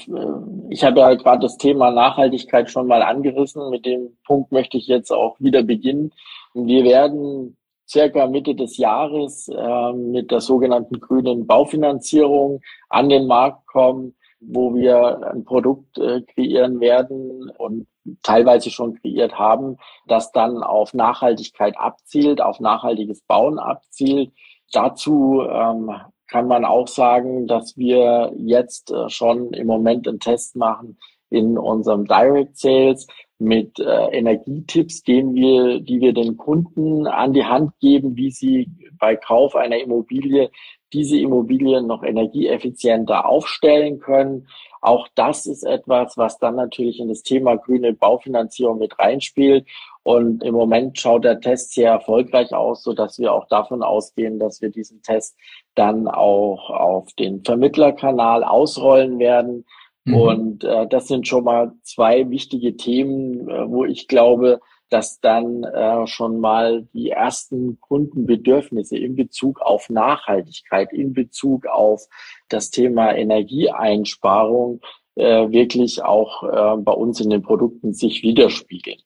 ich 0.70 0.84
habe 0.84 1.02
ja 1.02 1.14
gerade 1.14 1.42
das 1.42 1.58
Thema 1.58 1.92
Nachhaltigkeit 1.92 2.72
schon 2.72 2.88
mal 2.88 3.04
angerissen. 3.04 3.70
Mit 3.70 3.86
dem 3.86 4.18
Punkt 4.26 4.52
möchte 4.52 4.78
ich 4.78 4.88
jetzt 4.88 5.12
auch 5.12 5.40
wieder 5.40 5.62
beginnen. 5.62 6.12
Wir 6.54 6.84
werden 6.84 7.58
circa 7.88 8.28
Mitte 8.28 8.56
des 8.56 8.78
Jahres 8.78 9.50
äh, 9.50 9.94
mit 9.94 10.32
der 10.32 10.40
sogenannten 10.40 11.00
grünen 11.00 11.46
Baufinanzierung 11.46 12.62
an 12.90 13.10
den 13.10 13.28
Markt 13.28 13.68
kommen, 13.68 14.16
wo 14.42 14.74
wir 14.74 15.32
ein 15.32 15.46
Produkt 15.46 15.98
äh, 15.98 16.22
kreieren 16.22 16.80
werden 16.80 17.50
und 17.58 17.88
teilweise 18.24 18.72
schon 18.72 18.96
kreiert 18.96 19.38
haben, 19.38 19.78
das 20.08 20.32
dann 20.32 20.64
auf 20.64 20.94
Nachhaltigkeit 20.94 21.78
abzielt, 21.78 22.42
auf 22.42 22.60
nachhaltiges 22.60 23.22
Bauen 23.22 23.60
abzielt. 23.60 24.32
Dazu 24.74 25.44
ähm, 25.48 25.92
kann 26.28 26.48
man 26.48 26.66
auch 26.66 26.88
sagen, 26.88 27.46
dass 27.46 27.78
wir 27.78 28.34
jetzt 28.36 28.92
äh, 28.92 29.10
schon 29.10 29.54
im 29.54 29.68
Moment 29.68 30.08
einen 30.08 30.20
Test 30.20 30.56
machen 30.56 30.98
in 31.32 31.58
unserem 31.58 32.06
Direct 32.06 32.58
Sales 32.58 33.08
mit 33.40 33.80
äh, 33.80 34.06
Energietipps, 34.12 35.02
den 35.02 35.34
wir, 35.34 35.80
die 35.80 36.00
wir 36.00 36.14
den 36.14 36.38
Kunden 36.38 37.08
an 37.08 37.34
die 37.34 37.46
Hand 37.46 37.72
geben, 37.80 38.16
wie 38.16 38.30
sie 38.30 38.70
bei 39.00 39.16
Kauf 39.16 39.56
einer 39.56 39.80
Immobilie 39.80 40.52
diese 40.94 41.18
Immobilien 41.18 41.88
noch 41.88 42.04
energieeffizienter 42.04 43.26
aufstellen 43.26 44.00
können. 44.00 44.48
Auch 44.82 45.08
das 45.16 45.46
ist 45.46 45.64
etwas, 45.64 46.18
was 46.18 46.38
dann 46.38 46.56
natürlich 46.56 47.00
in 47.00 47.08
das 47.08 47.24
Thema 47.24 47.56
grüne 47.56 47.94
Baufinanzierung 47.94 48.80
mit 48.80 49.00
reinspielt. 49.00 49.68
Und 50.04 50.44
im 50.44 50.54
Moment 50.54 51.00
schaut 51.00 51.24
der 51.24 51.40
Test 51.40 51.74
sehr 51.74 51.92
erfolgreich 51.92 52.54
aus, 52.54 52.84
so 52.84 52.94
dass 52.94 53.20
wir 53.20 53.34
auch 53.34 53.48
davon 53.48 53.84
ausgehen, 53.84 54.40
dass 54.40 54.62
wir 54.62 54.70
diesen 54.70 55.02
Test 55.04 55.38
dann 55.76 56.08
auch 56.08 56.70
auf 56.72 57.14
den 57.14 57.44
Vermittlerkanal 57.44 58.44
ausrollen 58.44 59.20
werden. 59.20 59.66
Mhm. 60.06 60.16
Und 60.16 60.64
äh, 60.64 60.88
das 60.88 61.08
sind 61.08 61.28
schon 61.28 61.44
mal 61.44 61.74
zwei 61.84 62.30
wichtige 62.30 62.76
Themen, 62.76 63.50
äh, 63.50 63.70
wo 63.70 63.86
ich 63.86 64.08
glaube, 64.08 64.60
dass 64.90 65.22
dann 65.22 65.64
äh, 65.64 66.06
schon 66.06 66.40
mal 66.40 66.86
die 66.94 67.10
ersten 67.10 67.80
Kundenbedürfnisse 67.80 68.98
in 68.98 69.16
Bezug 69.16 69.62
auf 69.62 69.90
Nachhaltigkeit, 69.90 70.92
in 70.92 71.14
Bezug 71.14 71.66
auf 71.66 72.08
das 72.50 72.72
Thema 72.72 73.16
Energieeinsparung 73.16 74.82
äh, 75.16 75.50
wirklich 75.50 76.04
auch 76.04 76.44
äh, 76.44 76.78
bei 76.82 76.92
uns 76.92 77.22
in 77.22 77.30
den 77.30 77.42
Produkten 77.42 77.94
sich 77.94 78.22
widerspiegeln. 78.22 79.00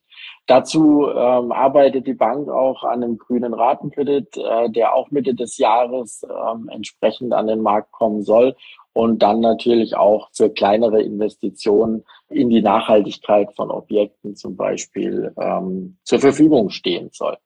Dazu 0.46 1.08
ähm, 1.08 1.52
arbeitet 1.52 2.06
die 2.06 2.14
Bank 2.14 2.48
auch 2.48 2.84
an 2.84 3.02
einem 3.02 3.18
grünen 3.18 3.54
Ratenkredit, 3.54 4.36
äh, 4.36 4.70
der 4.70 4.94
auch 4.94 5.10
Mitte 5.10 5.34
des 5.34 5.58
Jahres 5.58 6.24
ähm, 6.24 6.68
entsprechend 6.68 7.32
an 7.32 7.46
den 7.46 7.60
Markt 7.60 7.92
kommen 7.92 8.22
soll 8.22 8.56
und 8.96 9.18
dann 9.22 9.40
natürlich 9.40 9.94
auch 9.94 10.30
für 10.32 10.48
kleinere 10.48 11.02
Investitionen 11.02 12.02
in 12.30 12.48
die 12.48 12.62
Nachhaltigkeit 12.62 13.52
von 13.54 13.70
Objekten 13.70 14.36
zum 14.36 14.56
Beispiel 14.56 15.34
ähm, 15.38 15.98
zur 16.02 16.18
Verfügung 16.18 16.70
stehen 16.70 17.10
soll. 17.12 17.36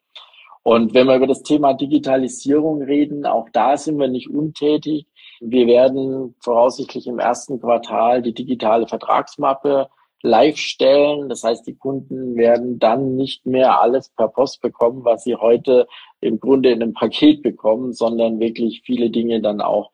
Und 0.63 0.95
wenn 0.95 1.09
wir 1.09 1.17
über 1.17 1.27
das 1.27 1.43
Thema 1.43 1.75
Digitalisierung 1.75 2.83
reden, 2.83 3.27
auch 3.27 3.49
da 3.53 3.77
sind 3.77 3.99
wir 3.99 4.07
nicht 4.07 4.31
untätig. 4.31 5.07
Wir 5.41 5.67
werden 5.67 6.37
voraussichtlich 6.39 7.09
im 7.09 7.19
ersten 7.19 7.59
Quartal 7.59 8.23
die 8.23 8.35
digitale 8.35 8.87
Vertragsmappe 8.87 9.89
live 10.23 10.57
stellen. 10.57 11.29
Das 11.29 11.43
heißt, 11.43 11.67
die 11.67 11.75
Kunden 11.75 12.37
werden 12.37 12.79
dann 12.79 13.17
nicht 13.17 13.45
mehr 13.45 13.81
alles 13.81 14.11
per 14.11 14.29
Post 14.29 14.63
bekommen, 14.63 15.05
was 15.05 15.25
sie 15.25 15.35
heute 15.35 15.89
im 16.21 16.39
Grunde 16.39 16.71
in 16.71 16.81
einem 16.81 16.93
Paket 16.93 17.43
bekommen, 17.43 17.93
sondern 17.93 18.39
wirklich 18.39 18.83
viele 18.85 19.11
Dinge 19.11 19.41
dann 19.41 19.61
auch 19.61 19.91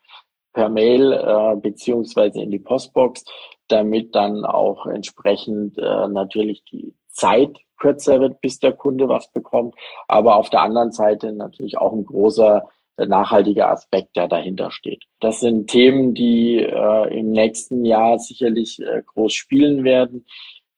per 0.56 0.70
Mail 0.70 1.12
äh, 1.12 1.56
beziehungsweise 1.60 2.40
in 2.40 2.50
die 2.50 2.58
Postbox, 2.58 3.26
damit 3.68 4.14
dann 4.14 4.46
auch 4.46 4.86
entsprechend 4.86 5.76
äh, 5.76 6.08
natürlich 6.08 6.64
die 6.64 6.94
Zeit 7.08 7.58
kürzer 7.76 8.20
wird, 8.20 8.40
bis 8.40 8.58
der 8.58 8.72
Kunde 8.72 9.06
was 9.06 9.30
bekommt. 9.30 9.74
Aber 10.08 10.36
auf 10.36 10.48
der 10.48 10.62
anderen 10.62 10.92
Seite 10.92 11.32
natürlich 11.32 11.76
auch 11.76 11.92
ein 11.92 12.06
großer 12.06 12.66
nachhaltiger 12.96 13.70
Aspekt, 13.70 14.16
der 14.16 14.28
dahinter 14.28 14.70
steht. 14.70 15.04
Das 15.20 15.40
sind 15.40 15.68
Themen, 15.68 16.14
die 16.14 16.56
äh, 16.56 17.18
im 17.18 17.32
nächsten 17.32 17.84
Jahr 17.84 18.18
sicherlich 18.18 18.80
äh, 18.80 19.02
groß 19.04 19.34
spielen 19.34 19.84
werden. 19.84 20.24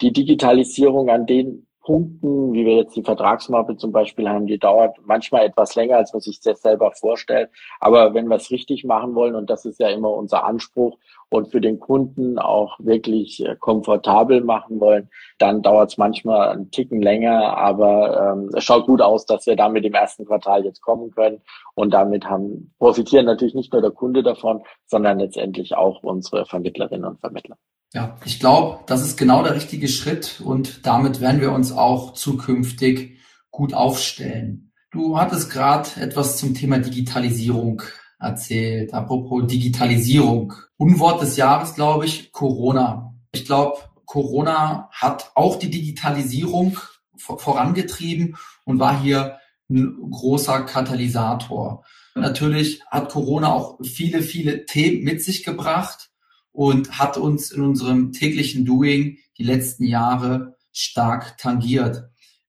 Die 0.01 0.13
Digitalisierung 0.13 1.09
an 1.09 1.27
den 1.27 1.68
Punkten, 1.89 2.53
wie 2.53 2.67
wir 2.67 2.77
jetzt 2.77 2.97
die 2.97 3.03
Vertragsmappe 3.03 3.79
zum 3.79 3.93
Beispiel 3.93 4.29
haben, 4.29 4.47
die 4.47 4.59
dauert 4.59 4.99
manchmal 5.07 5.47
etwas 5.47 5.75
länger, 5.75 5.97
als 5.97 6.13
man 6.13 6.21
sich 6.21 6.39
das 6.39 6.61
selber 6.61 6.93
vorstellt. 6.93 7.49
Aber 7.81 8.13
wenn 8.13 8.29
wir 8.29 8.37
es 8.37 8.51
richtig 8.51 8.85
machen 8.85 9.15
wollen, 9.15 9.35
und 9.35 9.49
das 9.49 9.65
ist 9.65 9.81
ja 9.81 9.89
immer 9.89 10.11
unser 10.11 10.45
Anspruch, 10.45 10.99
und 11.31 11.51
für 11.51 11.63
den 11.63 11.81
Kunden 11.81 12.39
auch 12.39 12.79
wirklich 12.79 13.43
äh, 13.43 13.57
komfortabel 13.57 14.45
machen 14.45 14.81
wollen, 14.81 15.09
dann 15.39 15.63
dauert 15.63 15.93
es 15.93 15.97
manchmal 15.97 16.51
einen 16.51 16.71
Ticken 16.71 17.01
länger, 17.01 17.57
aber 17.57 18.33
ähm, 18.33 18.51
es 18.55 18.65
schaut 18.65 18.85
gut 18.85 19.01
aus, 19.01 19.25
dass 19.25 19.47
wir 19.47 19.57
damit 19.57 19.87
im 19.87 19.95
ersten 19.95 20.27
Quartal 20.27 20.67
jetzt 20.67 20.83
kommen 20.83 21.11
können. 21.11 21.41
Und 21.75 21.95
damit 21.95 22.29
haben 22.29 22.75
profitieren 22.79 23.25
natürlich 23.25 23.55
nicht 23.55 23.73
nur 23.73 23.81
der 23.81 23.93
Kunde 23.93 24.23
davon, 24.23 24.63
sondern 24.85 25.21
letztendlich 25.21 25.75
auch 25.75 26.03
unsere 26.03 26.45
Vermittlerinnen 26.45 27.07
und 27.07 27.21
Vermittler. 27.21 27.57
Ja, 27.95 28.19
ich 28.25 28.39
glaube, 28.39 28.85
das 28.87 29.03
ist 29.03 29.17
genau 29.17 29.43
der 29.43 29.55
richtige 29.55 29.89
Schritt 29.89 30.43
und 30.45 30.87
damit 30.87 31.21
werden 31.21 31.41
wir 31.41 31.53
uns 31.53 31.73
auch 31.73 32.13
zukünftig 32.13 33.19
gut 33.51 33.73
aufstellen. 33.73 34.73
Du 34.91 35.19
hattest 35.19 35.51
gerade 35.51 35.89
etwas 35.99 36.37
zum 36.37 36.55
Thema 36.55 36.79
Digitalisierung 36.79 37.83
erzählt. 38.19 38.93
Apropos 38.93 39.47
Digitalisierung. 39.47 40.53
Unwort 40.77 41.23
des 41.23 41.37
Jahres, 41.37 41.75
glaube 41.75 42.05
ich, 42.05 42.33
Corona. 42.33 43.15
Ich 43.33 43.47
glaube, 43.47 43.79
Corona 44.05 44.89
hat 44.93 45.33
auch 45.35 45.57
die 45.57 45.71
Digitalisierung 45.71 46.79
vorangetrieben 47.17 48.37
und 48.65 48.79
war 48.79 49.01
hier 49.01 49.39
ein 49.71 50.11
großer 50.11 50.63
Katalysator. 50.63 51.85
Natürlich 52.15 52.83
hat 52.87 53.11
Corona 53.11 53.53
auch 53.53 53.79
viele, 53.83 54.23
viele 54.23 54.67
Themen 54.67 55.05
mit 55.05 55.23
sich 55.23 55.45
gebracht 55.45 56.11
und 56.53 56.99
hat 56.99 57.17
uns 57.17 57.51
in 57.51 57.63
unserem 57.63 58.13
täglichen 58.13 58.65
Doing 58.65 59.19
die 59.37 59.45
letzten 59.45 59.85
Jahre 59.85 60.57
stark 60.73 61.39
tangiert. 61.39 62.05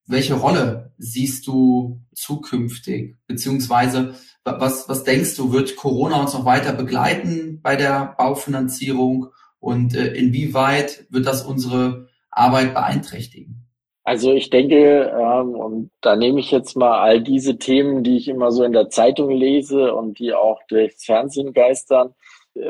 Welche 0.05 0.33
Rolle 0.33 0.93
siehst 0.97 1.45
du 1.47 2.01
zukünftig? 2.13 3.17
Beziehungsweise 3.27 4.15
was, 4.43 4.89
was 4.89 5.03
denkst 5.03 5.35
du, 5.35 5.51
wird 5.51 5.75
Corona 5.75 6.19
uns 6.21 6.33
noch 6.33 6.45
weiter 6.45 6.73
begleiten 6.73 7.59
bei 7.61 7.75
der 7.75 8.15
Baufinanzierung 8.17 9.27
und 9.59 9.95
äh, 9.95 10.13
inwieweit 10.13 11.05
wird 11.09 11.25
das 11.25 11.45
unsere 11.45 12.07
Arbeit 12.31 12.73
beeinträchtigen? 12.73 13.67
Also 14.03 14.33
ich 14.33 14.49
denke, 14.49 15.11
ähm, 15.13 15.49
und 15.49 15.91
da 16.01 16.15
nehme 16.15 16.39
ich 16.39 16.49
jetzt 16.49 16.75
mal 16.75 16.99
all 16.99 17.21
diese 17.21 17.57
Themen, 17.57 18.03
die 18.03 18.17
ich 18.17 18.27
immer 18.27 18.51
so 18.51 18.63
in 18.63 18.71
der 18.71 18.89
Zeitung 18.89 19.29
lese 19.29 19.93
und 19.93 20.17
die 20.17 20.33
auch 20.33 20.61
durchs 20.67 21.05
Fernsehen 21.05 21.53
geistern, 21.53 22.15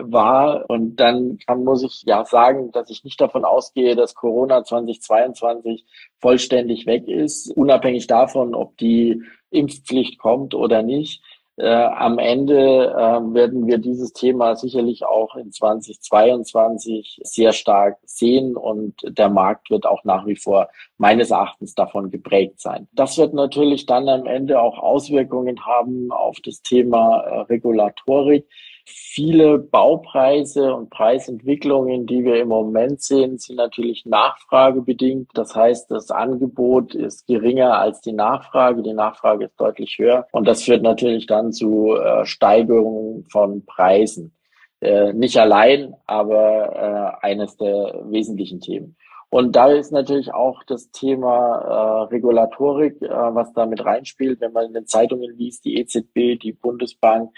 war. 0.01 0.69
Und 0.69 0.97
dann 0.97 1.37
kann, 1.45 1.63
muss 1.63 1.83
ich 1.83 2.03
ja 2.05 2.25
sagen, 2.25 2.71
dass 2.71 2.89
ich 2.89 3.03
nicht 3.03 3.19
davon 3.19 3.45
ausgehe, 3.45 3.95
dass 3.95 4.15
Corona 4.15 4.63
2022 4.63 5.85
vollständig 6.19 6.85
weg 6.85 7.07
ist, 7.07 7.51
unabhängig 7.55 8.07
davon, 8.07 8.55
ob 8.55 8.77
die 8.77 9.21
Impfpflicht 9.51 10.19
kommt 10.19 10.53
oder 10.53 10.83
nicht. 10.83 11.21
Äh, 11.59 11.67
am 11.67 12.19
Ende 12.19 12.55
äh, 12.55 13.33
werden 13.33 13.67
wir 13.67 13.79
dieses 13.79 14.13
Thema 14.13 14.55
sicherlich 14.55 15.05
auch 15.05 15.35
in 15.35 15.51
2022 15.51 17.19
sehr 17.23 17.51
stark 17.51 17.97
sehen 18.05 18.55
und 18.55 18.95
der 19.05 19.27
Markt 19.27 19.69
wird 19.69 19.85
auch 19.85 20.05
nach 20.05 20.25
wie 20.25 20.37
vor 20.37 20.69
meines 20.97 21.31
Erachtens 21.31 21.75
davon 21.75 22.11
geprägt 22.11 22.61
sein. 22.61 22.87
Das 22.93 23.17
wird 23.17 23.33
natürlich 23.33 23.85
dann 23.85 24.07
am 24.07 24.25
Ende 24.25 24.61
auch 24.61 24.77
Auswirkungen 24.79 25.65
haben 25.65 26.13
auf 26.13 26.37
das 26.39 26.61
Thema 26.61 27.19
äh, 27.23 27.39
Regulatorik 27.41 28.47
viele 28.85 29.59
Baupreise 29.59 30.73
und 30.73 30.89
Preisentwicklungen, 30.89 32.05
die 32.05 32.23
wir 32.23 32.41
im 32.41 32.49
Moment 32.49 33.01
sehen, 33.01 33.37
sind 33.37 33.57
natürlich 33.57 34.05
nachfragebedingt. 34.05 35.29
Das 35.33 35.55
heißt, 35.55 35.91
das 35.91 36.11
Angebot 36.11 36.95
ist 36.95 37.27
geringer 37.27 37.77
als 37.79 38.01
die 38.01 38.13
Nachfrage. 38.13 38.81
Die 38.81 38.93
Nachfrage 38.93 39.45
ist 39.45 39.59
deutlich 39.59 39.97
höher. 39.97 40.27
Und 40.31 40.47
das 40.47 40.63
führt 40.63 40.83
natürlich 40.83 41.27
dann 41.27 41.51
zu 41.51 41.95
äh, 41.95 42.25
Steigerungen 42.25 43.25
von 43.29 43.65
Preisen. 43.65 44.33
Äh, 44.81 45.13
nicht 45.13 45.37
allein, 45.37 45.93
aber 46.07 47.19
äh, 47.21 47.25
eines 47.25 47.57
der 47.57 48.01
wesentlichen 48.05 48.61
Themen. 48.61 48.95
Und 49.31 49.55
da 49.55 49.67
ist 49.67 49.91
natürlich 49.91 50.33
auch 50.33 50.63
das 50.63 50.89
Thema 50.89 51.57
äh, 51.57 52.13
Regulatorik, 52.13 52.99
äh, 53.01 53.09
was 53.09 53.53
da 53.53 53.67
mit 53.67 53.85
reinspielt. 53.85 54.41
Wenn 54.41 54.53
man 54.53 54.65
in 54.65 54.73
den 54.73 54.87
Zeitungen 54.87 55.37
liest, 55.37 55.65
die 55.65 55.77
EZB, 55.77 56.39
die 56.41 56.53
Bundesbank, 56.53 57.31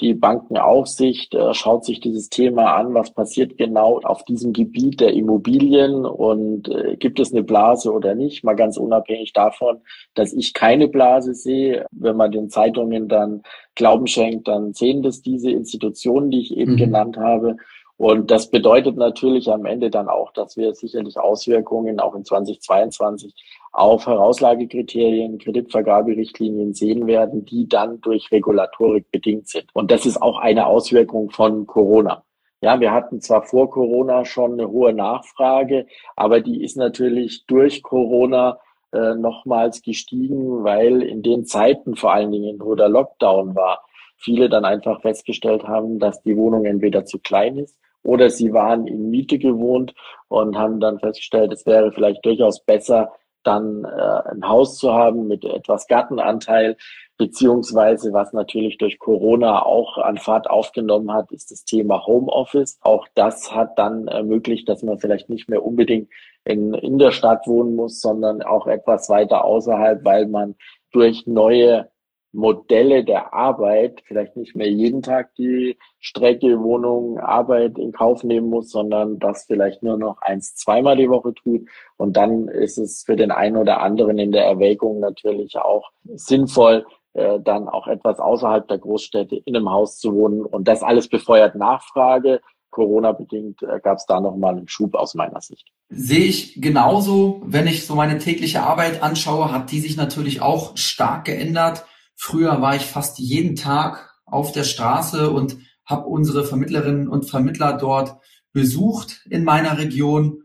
die 0.00 0.14
Bankenaufsicht 0.14 1.34
äh, 1.34 1.54
schaut 1.54 1.84
sich 1.84 2.00
dieses 2.00 2.28
Thema 2.28 2.76
an, 2.76 2.94
was 2.94 3.10
passiert 3.10 3.58
genau 3.58 4.00
auf 4.02 4.24
diesem 4.24 4.52
Gebiet 4.52 5.00
der 5.00 5.12
Immobilien 5.12 6.04
und 6.04 6.68
äh, 6.68 6.96
gibt 6.96 7.18
es 7.18 7.32
eine 7.32 7.42
Blase 7.42 7.92
oder 7.92 8.14
nicht, 8.14 8.44
mal 8.44 8.54
ganz 8.54 8.76
unabhängig 8.76 9.32
davon, 9.32 9.80
dass 10.14 10.32
ich 10.32 10.54
keine 10.54 10.88
Blase 10.88 11.34
sehe. 11.34 11.86
Wenn 11.90 12.16
man 12.16 12.30
den 12.30 12.48
Zeitungen 12.48 13.08
dann 13.08 13.42
Glauben 13.74 14.06
schenkt, 14.06 14.48
dann 14.48 14.72
sehen 14.72 15.02
das 15.02 15.22
diese 15.22 15.50
Institutionen, 15.50 16.30
die 16.30 16.40
ich 16.40 16.56
eben 16.56 16.72
mhm. 16.72 16.78
genannt 16.78 17.16
habe. 17.16 17.56
Und 17.98 18.30
das 18.30 18.48
bedeutet 18.48 18.96
natürlich 18.96 19.50
am 19.50 19.66
Ende 19.66 19.90
dann 19.90 20.08
auch, 20.08 20.32
dass 20.32 20.56
wir 20.56 20.72
sicherlich 20.72 21.18
Auswirkungen 21.18 21.98
auch 21.98 22.14
in 22.14 22.24
2022 22.24 23.34
auf 23.72 24.06
Herauslagekriterien, 24.06 25.38
Kreditvergaberichtlinien 25.38 26.74
sehen 26.74 27.08
werden, 27.08 27.44
die 27.44 27.68
dann 27.68 28.00
durch 28.00 28.30
Regulatorik 28.30 29.10
bedingt 29.10 29.48
sind. 29.48 29.66
Und 29.72 29.90
das 29.90 30.06
ist 30.06 30.22
auch 30.22 30.38
eine 30.38 30.66
Auswirkung 30.68 31.30
von 31.30 31.66
Corona. 31.66 32.22
Ja, 32.60 32.78
wir 32.78 32.92
hatten 32.92 33.20
zwar 33.20 33.42
vor 33.42 33.68
Corona 33.68 34.24
schon 34.24 34.52
eine 34.52 34.70
hohe 34.70 34.92
Nachfrage, 34.92 35.86
aber 36.14 36.40
die 36.40 36.62
ist 36.62 36.76
natürlich 36.76 37.46
durch 37.46 37.82
Corona 37.82 38.58
äh, 38.92 39.14
nochmals 39.16 39.82
gestiegen, 39.82 40.62
weil 40.62 41.02
in 41.02 41.22
den 41.22 41.46
Zeiten 41.46 41.96
vor 41.96 42.12
allen 42.12 42.30
Dingen, 42.30 42.60
wo 42.60 42.76
der 42.76 42.88
Lockdown 42.88 43.56
war, 43.56 43.84
viele 44.16 44.48
dann 44.48 44.64
einfach 44.64 45.00
festgestellt 45.00 45.64
haben, 45.64 45.98
dass 45.98 46.22
die 46.22 46.36
Wohnung 46.36 46.64
entweder 46.64 47.04
zu 47.04 47.18
klein 47.18 47.58
ist 47.58 47.76
oder 48.02 48.30
sie 48.30 48.52
waren 48.52 48.86
in 48.86 49.10
Miete 49.10 49.38
gewohnt 49.38 49.94
und 50.28 50.56
haben 50.56 50.80
dann 50.80 50.98
festgestellt, 50.98 51.52
es 51.52 51.66
wäre 51.66 51.92
vielleicht 51.92 52.24
durchaus 52.24 52.64
besser, 52.64 53.12
dann 53.42 53.84
äh, 53.84 54.30
ein 54.30 54.46
Haus 54.46 54.78
zu 54.78 54.92
haben 54.92 55.26
mit 55.26 55.44
etwas 55.44 55.86
Gartenanteil, 55.86 56.76
beziehungsweise 57.16 58.12
was 58.12 58.32
natürlich 58.32 58.78
durch 58.78 58.98
Corona 58.98 59.64
auch 59.64 59.98
an 59.98 60.18
Fahrt 60.18 60.48
aufgenommen 60.48 61.12
hat, 61.12 61.32
ist 61.32 61.50
das 61.50 61.64
Thema 61.64 62.06
Homeoffice. 62.06 62.78
Auch 62.80 63.06
das 63.14 63.54
hat 63.54 63.78
dann 63.78 64.06
ermöglicht, 64.06 64.68
dass 64.68 64.82
man 64.82 64.98
vielleicht 64.98 65.28
nicht 65.28 65.48
mehr 65.48 65.64
unbedingt 65.64 66.08
in, 66.44 66.74
in 66.74 66.98
der 66.98 67.10
Stadt 67.10 67.46
wohnen 67.46 67.74
muss, 67.74 68.00
sondern 68.00 68.42
auch 68.42 68.66
etwas 68.66 69.08
weiter 69.08 69.44
außerhalb, 69.44 70.04
weil 70.04 70.26
man 70.26 70.54
durch 70.92 71.26
neue 71.26 71.90
Modelle 72.32 73.04
der 73.04 73.32
Arbeit 73.32 74.02
vielleicht 74.06 74.36
nicht 74.36 74.54
mehr 74.54 74.70
jeden 74.70 75.02
Tag 75.02 75.34
die 75.36 75.78
Strecke, 75.98 76.60
Wohnung, 76.60 77.18
Arbeit 77.18 77.78
in 77.78 77.92
Kauf 77.92 78.22
nehmen 78.22 78.50
muss, 78.50 78.70
sondern 78.70 79.18
das 79.18 79.44
vielleicht 79.46 79.82
nur 79.82 79.96
noch 79.96 80.20
eins, 80.20 80.54
zweimal 80.54 80.96
die 80.96 81.08
Woche 81.08 81.34
tut. 81.34 81.68
Und 81.96 82.16
dann 82.16 82.48
ist 82.48 82.78
es 82.78 83.02
für 83.04 83.16
den 83.16 83.30
einen 83.30 83.56
oder 83.56 83.80
anderen 83.80 84.18
in 84.18 84.32
der 84.32 84.44
Erwägung 84.44 85.00
natürlich 85.00 85.56
auch 85.56 85.90
sinnvoll, 86.04 86.86
äh, 87.14 87.40
dann 87.40 87.68
auch 87.68 87.86
etwas 87.86 88.18
außerhalb 88.18 88.68
der 88.68 88.78
Großstädte 88.78 89.36
in 89.44 89.56
einem 89.56 89.70
Haus 89.70 89.98
zu 89.98 90.14
wohnen. 90.14 90.44
Und 90.44 90.68
das 90.68 90.82
alles 90.82 91.08
befeuert 91.08 91.54
Nachfrage. 91.54 92.40
Corona-bedingt 92.70 93.62
äh, 93.62 93.80
gab 93.80 93.96
es 93.96 94.06
da 94.06 94.20
nochmal 94.20 94.56
einen 94.56 94.68
Schub 94.68 94.94
aus 94.94 95.14
meiner 95.14 95.40
Sicht. 95.40 95.66
Sehe 95.88 96.26
ich 96.26 96.60
genauso. 96.60 97.40
Wenn 97.44 97.66
ich 97.66 97.86
so 97.86 97.94
meine 97.94 98.18
tägliche 98.18 98.62
Arbeit 98.62 99.02
anschaue, 99.02 99.50
hat 99.50 99.72
die 99.72 99.80
sich 99.80 99.96
natürlich 99.96 100.42
auch 100.42 100.76
stark 100.76 101.24
geändert. 101.24 101.86
Früher 102.20 102.60
war 102.60 102.74
ich 102.74 102.82
fast 102.82 103.20
jeden 103.20 103.54
Tag 103.54 104.12
auf 104.26 104.50
der 104.50 104.64
Straße 104.64 105.30
und 105.30 105.56
habe 105.86 106.06
unsere 106.08 106.44
Vermittlerinnen 106.44 107.08
und 107.08 107.30
Vermittler 107.30 107.74
dort 107.74 108.20
besucht 108.52 109.24
in 109.30 109.44
meiner 109.44 109.78
Region. 109.78 110.42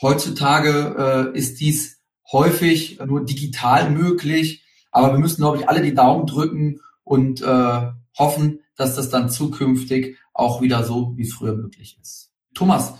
Heutzutage 0.00 1.32
äh, 1.34 1.36
ist 1.36 1.58
dies 1.58 2.00
häufig 2.30 3.00
nur 3.04 3.24
digital 3.24 3.90
möglich, 3.90 4.64
aber 4.92 5.12
wir 5.12 5.18
müssen, 5.18 5.42
glaube 5.42 5.58
ich, 5.58 5.68
alle 5.68 5.82
die 5.82 5.92
Daumen 5.92 6.26
drücken 6.26 6.80
und 7.02 7.42
äh, 7.42 7.90
hoffen, 8.16 8.60
dass 8.76 8.94
das 8.94 9.10
dann 9.10 9.28
zukünftig 9.28 10.16
auch 10.32 10.62
wieder 10.62 10.84
so 10.84 11.16
wie 11.16 11.28
früher 11.28 11.56
möglich 11.56 11.98
ist. 12.00 12.30
Thomas, 12.54 12.94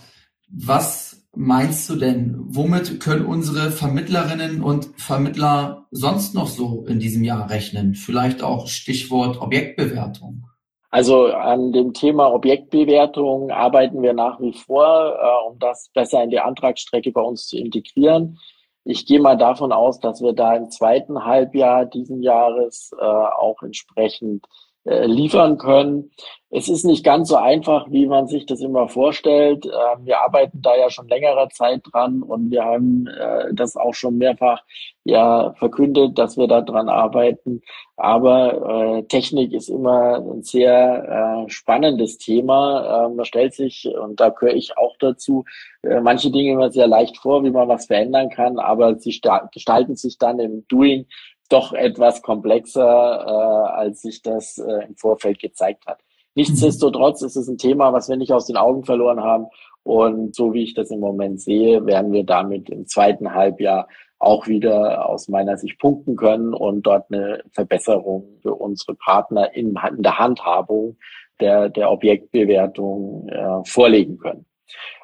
was 0.49 1.18
meinst 1.39 1.89
du 1.89 1.95
denn? 1.95 2.35
Womit 2.49 2.99
können 2.99 3.25
unsere 3.25 3.71
Vermittlerinnen 3.71 4.61
und 4.61 4.89
Vermittler 4.97 5.87
sonst 5.89 6.35
noch 6.35 6.47
so 6.47 6.85
in 6.85 6.99
diesem 6.99 7.23
Jahr 7.23 7.49
rechnen? 7.49 7.95
Vielleicht 7.95 8.43
auch 8.43 8.67
Stichwort 8.67 9.41
Objektbewertung. 9.41 10.43
Also 10.91 11.27
an 11.27 11.71
dem 11.71 11.93
Thema 11.93 12.33
Objektbewertung 12.33 13.51
arbeiten 13.51 14.01
wir 14.01 14.13
nach 14.13 14.41
wie 14.41 14.53
vor, 14.53 15.15
äh, 15.15 15.49
um 15.49 15.59
das 15.59 15.89
besser 15.93 16.21
in 16.23 16.29
die 16.29 16.39
Antragsstrecke 16.39 17.11
bei 17.11 17.21
uns 17.21 17.47
zu 17.47 17.57
integrieren. 17.57 18.37
Ich 18.83 19.05
gehe 19.05 19.21
mal 19.21 19.37
davon 19.37 19.71
aus, 19.71 19.99
dass 19.99 20.21
wir 20.21 20.33
da 20.33 20.55
im 20.55 20.69
zweiten 20.71 21.23
Halbjahr 21.23 21.85
diesen 21.85 22.21
Jahres 22.21 22.91
äh, 22.99 23.05
auch 23.05 23.61
entsprechend 23.61 24.45
äh, 24.85 25.05
liefern 25.05 25.57
können. 25.57 26.11
Es 26.51 26.67
ist 26.67 26.83
nicht 26.83 27.03
ganz 27.03 27.29
so 27.29 27.35
einfach, 27.35 27.85
wie 27.91 28.07
man 28.07 28.27
sich 28.27 28.45
das 28.45 28.61
immer 28.61 28.87
vorstellt. 28.87 29.65
Ähm, 29.65 30.05
wir 30.05 30.21
arbeiten 30.21 30.61
da 30.61 30.75
ja 30.75 30.89
schon 30.89 31.07
längere 31.07 31.47
Zeit 31.49 31.81
dran 31.91 32.23
und 32.23 32.49
wir 32.49 32.63
haben 32.63 33.05
äh, 33.07 33.53
das 33.53 33.75
auch 33.75 33.93
schon 33.93 34.17
mehrfach 34.17 34.63
ja 35.03 35.53
verkündet, 35.59 36.17
dass 36.17 36.37
wir 36.37 36.47
da 36.47 36.61
dran 36.61 36.89
arbeiten. 36.89 37.61
Aber 37.97 38.97
äh, 38.97 39.03
Technik 39.03 39.53
ist 39.53 39.69
immer 39.69 40.15
ein 40.15 40.41
sehr 40.41 41.45
äh, 41.45 41.49
spannendes 41.49 42.17
Thema. 42.17 43.05
Ähm, 43.05 43.17
man 43.17 43.25
stellt 43.25 43.53
sich, 43.53 43.87
und 44.01 44.19
da 44.19 44.29
gehöre 44.29 44.55
ich 44.55 44.77
auch 44.77 44.95
dazu, 44.97 45.45
äh, 45.83 45.99
manche 45.99 46.31
Dinge 46.31 46.53
immer 46.53 46.71
sehr 46.71 46.87
leicht 46.87 47.17
vor, 47.17 47.43
wie 47.43 47.51
man 47.51 47.67
was 47.67 47.85
verändern 47.85 48.29
kann, 48.29 48.57
aber 48.57 48.97
sie 48.97 49.19
gestalten 49.51 49.95
sich 49.95 50.17
dann 50.17 50.39
im 50.39 50.65
Doing 50.67 51.05
doch 51.49 51.73
etwas 51.73 52.21
komplexer, 52.21 52.81
äh, 52.81 53.71
als 53.71 54.01
sich 54.01 54.21
das 54.21 54.57
äh, 54.57 54.85
im 54.87 54.95
Vorfeld 54.95 55.39
gezeigt 55.39 55.85
hat. 55.87 55.99
Nichtsdestotrotz 56.35 57.21
ist 57.21 57.35
es 57.35 57.47
ein 57.47 57.57
Thema, 57.57 57.91
was 57.91 58.07
wir 58.07 58.15
nicht 58.15 58.31
aus 58.31 58.45
den 58.45 58.57
Augen 58.57 58.85
verloren 58.85 59.21
haben. 59.21 59.47
Und 59.83 60.35
so 60.35 60.53
wie 60.53 60.63
ich 60.63 60.73
das 60.73 60.91
im 60.91 60.99
Moment 60.99 61.41
sehe, 61.41 61.85
werden 61.85 62.11
wir 62.11 62.23
damit 62.23 62.69
im 62.69 62.85
zweiten 62.85 63.33
Halbjahr 63.33 63.87
auch 64.19 64.47
wieder 64.47 65.07
aus 65.07 65.29
meiner 65.29 65.57
Sicht 65.57 65.79
punkten 65.79 66.15
können 66.15 66.53
und 66.53 66.83
dort 66.83 67.11
eine 67.11 67.41
Verbesserung 67.51 68.37
für 68.41 68.53
unsere 68.53 68.95
Partner 68.95 69.53
in, 69.55 69.77
in 69.95 70.03
der 70.03 70.19
Handhabung 70.19 70.97
der, 71.39 71.69
der 71.69 71.89
Objektbewertung 71.89 73.29
äh, 73.29 73.63
vorlegen 73.65 74.17
können. 74.17 74.45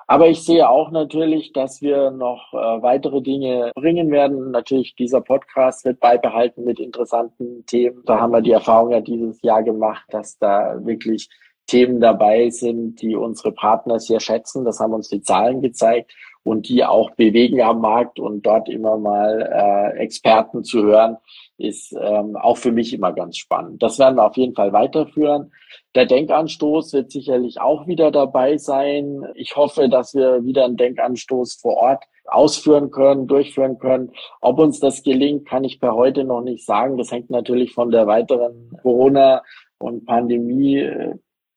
Aber 0.07 0.27
ich 0.27 0.43
sehe 0.43 0.69
auch 0.69 0.91
natürlich, 0.91 1.51
dass 1.51 1.81
wir 1.81 2.11
noch 2.11 2.53
äh, 2.53 2.57
weitere 2.57 3.21
Dinge 3.21 3.71
bringen 3.75 4.11
werden. 4.11 4.51
Natürlich, 4.51 4.95
dieser 4.95 5.21
Podcast 5.21 5.83
wird 5.83 5.99
beibehalten 5.99 6.63
mit 6.63 6.79
interessanten 6.79 7.65
Themen. 7.65 8.03
Da 8.05 8.19
haben 8.19 8.31
wir 8.31 8.41
die 8.41 8.51
Erfahrung 8.51 8.91
ja 8.91 9.01
dieses 9.01 9.41
Jahr 9.41 9.63
gemacht, 9.63 10.05
dass 10.09 10.37
da 10.37 10.85
wirklich 10.85 11.29
Themen 11.65 11.99
dabei 11.99 12.51
sind, 12.51 13.01
die 13.01 13.15
unsere 13.15 13.51
Partner 13.51 13.99
sehr 13.99 14.19
schätzen. 14.19 14.63
Das 14.63 14.79
haben 14.79 14.93
uns 14.93 15.09
die 15.09 15.21
Zahlen 15.21 15.61
gezeigt 15.61 16.13
und 16.45 16.69
die 16.69 16.85
auch 16.85 17.09
bewegen 17.15 17.59
am 17.61 17.81
Markt 17.81 18.19
und 18.19 18.45
dort 18.45 18.69
immer 18.69 18.97
mal 18.97 19.41
äh, 19.41 19.97
Experten 19.97 20.63
zu 20.63 20.83
hören, 20.83 21.17
ist 21.57 21.91
ähm, 21.99 22.35
auch 22.35 22.57
für 22.57 22.71
mich 22.71 22.93
immer 22.93 23.13
ganz 23.13 23.37
spannend. 23.37 23.81
Das 23.81 23.97
werden 23.97 24.15
wir 24.17 24.27
auf 24.27 24.37
jeden 24.37 24.53
Fall 24.53 24.71
weiterführen. 24.71 25.51
Der 25.95 26.05
Denkanstoß 26.05 26.93
wird 26.93 27.11
sicherlich 27.11 27.59
auch 27.59 27.87
wieder 27.87 28.11
dabei 28.11 28.57
sein. 28.57 29.23
Ich 29.33 29.55
hoffe, 29.55 29.89
dass 29.89 30.13
wir 30.13 30.45
wieder 30.45 30.65
einen 30.65 30.77
Denkanstoß 30.77 31.55
vor 31.55 31.77
Ort 31.77 32.03
ausführen 32.25 32.91
können, 32.91 33.25
durchführen 33.25 33.79
können. 33.79 34.11
Ob 34.39 34.59
uns 34.59 34.79
das 34.79 35.01
gelingt, 35.01 35.47
kann 35.47 35.63
ich 35.63 35.79
per 35.79 35.95
heute 35.95 36.25
noch 36.25 36.41
nicht 36.41 36.63
sagen. 36.63 36.97
Das 36.97 37.11
hängt 37.11 37.31
natürlich 37.31 37.73
von 37.73 37.89
der 37.89 38.05
weiteren 38.05 38.77
Corona- 38.83 39.41
und 39.79 40.05
Pandemie 40.05 40.87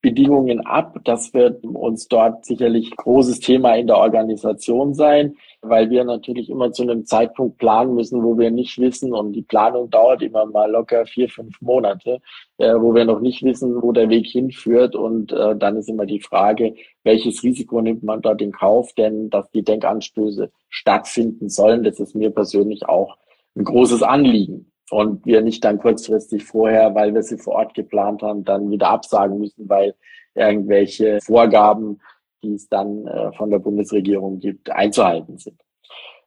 Bedingungen 0.00 0.60
ab. 0.64 0.98
Das 1.04 1.34
wird 1.34 1.64
uns 1.64 2.06
dort 2.06 2.44
sicherlich 2.44 2.94
großes 2.96 3.40
Thema 3.40 3.74
in 3.74 3.88
der 3.88 3.98
Organisation 3.98 4.94
sein, 4.94 5.36
weil 5.60 5.90
wir 5.90 6.04
natürlich 6.04 6.48
immer 6.50 6.70
zu 6.72 6.82
einem 6.82 7.04
Zeitpunkt 7.04 7.58
planen 7.58 7.94
müssen, 7.94 8.22
wo 8.22 8.38
wir 8.38 8.50
nicht 8.50 8.78
wissen 8.78 9.12
und 9.12 9.32
die 9.32 9.42
Planung 9.42 9.90
dauert 9.90 10.22
immer 10.22 10.46
mal 10.46 10.70
locker 10.70 11.04
vier, 11.06 11.28
fünf 11.28 11.60
Monate, 11.60 12.20
äh, 12.58 12.74
wo 12.74 12.94
wir 12.94 13.04
noch 13.04 13.20
nicht 13.20 13.42
wissen, 13.42 13.82
wo 13.82 13.92
der 13.92 14.08
Weg 14.08 14.26
hinführt. 14.26 14.94
Und 14.94 15.32
äh, 15.32 15.56
dann 15.56 15.76
ist 15.76 15.88
immer 15.88 16.06
die 16.06 16.20
Frage, 16.20 16.74
welches 17.02 17.42
Risiko 17.42 17.80
nimmt 17.80 18.04
man 18.04 18.22
dort 18.22 18.40
in 18.40 18.52
Kauf, 18.52 18.92
denn 18.92 19.30
dass 19.30 19.50
die 19.50 19.64
Denkanstöße 19.64 20.50
stattfinden 20.68 21.48
sollen, 21.48 21.82
das 21.82 21.98
ist 21.98 22.14
mir 22.14 22.30
persönlich 22.30 22.88
auch 22.88 23.16
ein 23.56 23.64
großes 23.64 24.02
Anliegen 24.02 24.70
und 24.90 25.24
wir 25.26 25.40
nicht 25.42 25.64
dann 25.64 25.78
kurzfristig 25.78 26.44
vorher, 26.44 26.94
weil 26.94 27.14
wir 27.14 27.22
sie 27.22 27.38
vor 27.38 27.54
Ort 27.54 27.74
geplant 27.74 28.22
haben, 28.22 28.44
dann 28.44 28.70
wieder 28.70 28.88
absagen 28.88 29.38
müssen, 29.38 29.68
weil 29.68 29.94
irgendwelche 30.34 31.18
Vorgaben, 31.20 32.00
die 32.42 32.54
es 32.54 32.68
dann 32.68 33.06
äh, 33.06 33.32
von 33.32 33.50
der 33.50 33.58
Bundesregierung 33.58 34.38
gibt, 34.38 34.70
einzuhalten 34.70 35.38
sind. 35.38 35.60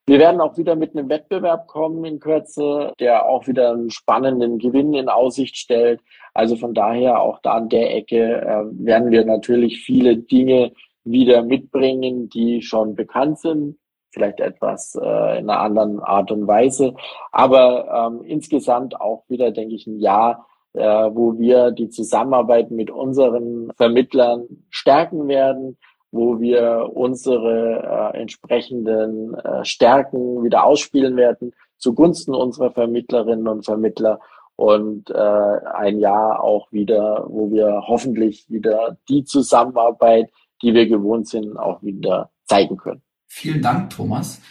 Wir 0.07 0.19
werden 0.19 0.41
auch 0.41 0.57
wieder 0.57 0.75
mit 0.75 0.95
einem 0.95 1.09
Wettbewerb 1.09 1.67
kommen 1.67 2.03
in 2.05 2.19
Kürze, 2.19 2.93
der 2.99 3.27
auch 3.27 3.47
wieder 3.47 3.71
einen 3.71 3.91
spannenden 3.91 4.57
Gewinn 4.57 4.93
in 4.93 5.09
Aussicht 5.09 5.55
stellt. 5.55 6.01
Also 6.33 6.55
von 6.57 6.73
daher 6.73 7.21
auch 7.21 7.39
da 7.41 7.53
an 7.53 7.69
der 7.69 7.95
Ecke 7.95 8.41
äh, 8.41 8.85
werden 8.85 9.11
wir 9.11 9.23
natürlich 9.25 9.81
viele 9.81 10.17
Dinge 10.17 10.71
wieder 11.03 11.43
mitbringen, 11.43 12.29
die 12.29 12.61
schon 12.61 12.95
bekannt 12.95 13.39
sind, 13.39 13.77
vielleicht 14.11 14.39
etwas 14.39 14.95
äh, 14.95 15.39
in 15.39 15.49
einer 15.49 15.59
anderen 15.59 15.99
Art 15.99 16.31
und 16.31 16.47
Weise. 16.47 16.93
Aber 17.31 18.11
ähm, 18.11 18.23
insgesamt 18.23 18.99
auch 18.99 19.23
wieder, 19.27 19.51
denke 19.51 19.75
ich, 19.75 19.87
ein 19.87 19.99
Jahr, 19.99 20.47
äh, 20.73 20.81
wo 20.81 21.37
wir 21.37 21.71
die 21.71 21.89
Zusammenarbeit 21.89 22.71
mit 22.71 22.91
unseren 22.91 23.71
Vermittlern 23.75 24.45
stärken 24.69 25.27
werden, 25.27 25.77
wo 26.11 26.39
wir 26.39 26.89
unsere 26.93 28.11
äh, 28.13 28.19
entsprechenden 28.19 29.33
äh, 29.35 29.63
Stärken 29.63 30.43
wieder 30.43 30.65
ausspielen 30.65 31.15
werden 31.15 31.53
zugunsten 31.77 32.35
unserer 32.35 32.69
Vermittlerinnen 32.69 33.47
und 33.47 33.65
Vermittler 33.65 34.19
und 34.55 35.09
äh, 35.09 35.15
ein 35.17 35.97
Jahr 35.97 36.43
auch 36.43 36.71
wieder, 36.71 37.25
wo 37.27 37.49
wir 37.49 37.85
hoffentlich 37.87 38.47
wieder 38.49 38.97
die 39.09 39.23
Zusammenarbeit 39.23 40.29
die 40.61 40.73
wir 40.73 40.87
gewohnt 40.87 41.27
sind, 41.27 41.57
auch 41.57 41.81
wieder 41.81 42.31
zeigen 42.45 42.77
können. 42.77 43.01
Vielen 43.33 43.61
Dank, 43.61 43.91
Thomas. 43.91 44.41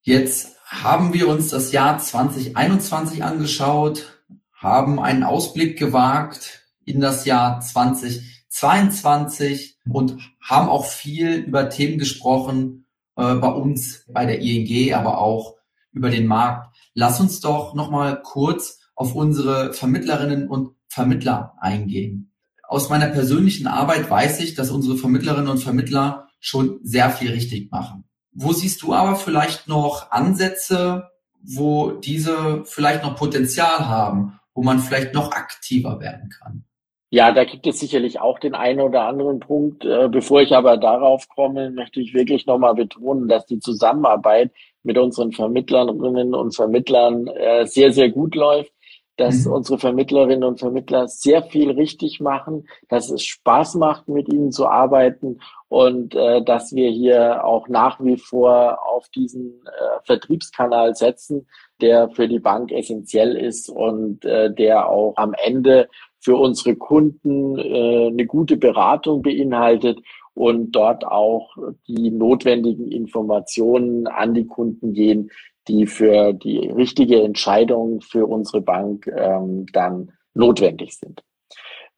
Jetzt 0.00 0.54
haben 0.64 1.12
wir 1.12 1.26
uns 1.26 1.48
das 1.48 1.72
Jahr 1.72 1.98
2021 1.98 3.24
angeschaut, 3.24 4.22
haben 4.52 5.00
einen 5.00 5.24
Ausblick 5.24 5.76
gewagt 5.76 6.62
in 6.84 7.00
das 7.00 7.24
Jahr 7.24 7.60
2022 7.60 9.78
und 9.90 10.16
haben 10.40 10.68
auch 10.68 10.86
viel 10.86 11.38
über 11.38 11.70
Themen 11.70 11.98
gesprochen 11.98 12.86
äh, 13.16 13.34
bei 13.34 13.48
uns 13.48 14.04
bei 14.08 14.26
der 14.26 14.40
ING, 14.40 14.94
aber 14.94 15.18
auch 15.18 15.56
über 15.90 16.08
den 16.08 16.28
Markt. 16.28 16.72
Lass 16.94 17.18
uns 17.18 17.40
doch 17.40 17.74
noch 17.74 17.90
mal 17.90 18.22
kurz 18.22 18.78
auf 18.94 19.16
unsere 19.16 19.72
Vermittlerinnen 19.72 20.48
und 20.48 20.70
Vermittler 20.86 21.54
eingehen. 21.58 22.30
Aus 22.62 22.88
meiner 22.88 23.08
persönlichen 23.08 23.66
Arbeit 23.66 24.08
weiß 24.08 24.38
ich, 24.38 24.54
dass 24.54 24.70
unsere 24.70 24.96
Vermittlerinnen 24.96 25.48
und 25.48 25.58
Vermittler 25.58 26.23
schon 26.44 26.80
sehr 26.82 27.10
viel 27.10 27.32
richtig 27.32 27.70
machen. 27.70 28.04
Wo 28.32 28.52
siehst 28.52 28.82
du 28.82 28.92
aber 28.92 29.16
vielleicht 29.16 29.68
noch 29.68 30.10
Ansätze, 30.10 31.08
wo 31.42 31.92
diese 31.92 32.64
vielleicht 32.64 33.02
noch 33.02 33.16
Potenzial 33.16 33.88
haben, 33.88 34.38
wo 34.54 34.62
man 34.62 34.78
vielleicht 34.78 35.14
noch 35.14 35.32
aktiver 35.32 36.00
werden 36.00 36.30
kann? 36.30 36.64
Ja, 37.10 37.30
da 37.32 37.44
gibt 37.44 37.66
es 37.66 37.78
sicherlich 37.78 38.20
auch 38.20 38.40
den 38.40 38.54
einen 38.54 38.80
oder 38.80 39.02
anderen 39.02 39.38
Punkt. 39.38 39.84
Äh, 39.84 40.08
bevor 40.08 40.42
ich 40.42 40.52
aber 40.52 40.76
darauf 40.76 41.28
komme, 41.28 41.70
möchte 41.70 42.00
ich 42.00 42.12
wirklich 42.12 42.44
nochmal 42.46 42.74
betonen, 42.74 43.28
dass 43.28 43.46
die 43.46 43.60
Zusammenarbeit 43.60 44.50
mit 44.82 44.98
unseren 44.98 45.30
Vermittlerinnen 45.30 46.34
und 46.34 46.56
Vermittlern 46.56 47.28
äh, 47.28 47.66
sehr, 47.66 47.92
sehr 47.92 48.10
gut 48.10 48.34
läuft 48.34 48.72
dass 49.16 49.44
mhm. 49.44 49.52
unsere 49.52 49.78
Vermittlerinnen 49.78 50.44
und 50.44 50.58
Vermittler 50.58 51.08
sehr 51.08 51.42
viel 51.42 51.70
richtig 51.70 52.20
machen, 52.20 52.66
dass 52.88 53.10
es 53.10 53.24
Spaß 53.24 53.76
macht, 53.76 54.08
mit 54.08 54.32
ihnen 54.32 54.50
zu 54.50 54.66
arbeiten 54.66 55.40
und 55.68 56.14
äh, 56.14 56.42
dass 56.42 56.74
wir 56.74 56.90
hier 56.90 57.44
auch 57.44 57.68
nach 57.68 58.00
wie 58.00 58.16
vor 58.16 58.86
auf 58.86 59.08
diesen 59.08 59.62
äh, 59.66 60.00
Vertriebskanal 60.04 60.94
setzen, 60.94 61.46
der 61.80 62.10
für 62.10 62.28
die 62.28 62.40
Bank 62.40 62.72
essentiell 62.72 63.36
ist 63.36 63.68
und 63.68 64.24
äh, 64.24 64.52
der 64.52 64.88
auch 64.88 65.14
am 65.16 65.34
Ende 65.34 65.88
für 66.20 66.36
unsere 66.36 66.74
Kunden 66.74 67.58
äh, 67.58 68.06
eine 68.08 68.26
gute 68.26 68.56
Beratung 68.56 69.22
beinhaltet 69.22 70.00
und 70.34 70.72
dort 70.72 71.06
auch 71.06 71.56
die 71.86 72.10
notwendigen 72.10 72.90
Informationen 72.90 74.08
an 74.08 74.34
die 74.34 74.46
Kunden 74.46 74.92
gehen, 74.92 75.30
die 75.68 75.86
für 75.86 76.32
die 76.32 76.68
richtige 76.68 77.22
Entscheidung 77.22 78.00
für 78.00 78.26
unsere 78.26 78.60
Bank 78.60 79.06
ähm, 79.06 79.66
dann 79.72 80.12
notwendig 80.34 80.96
sind. 80.96 81.22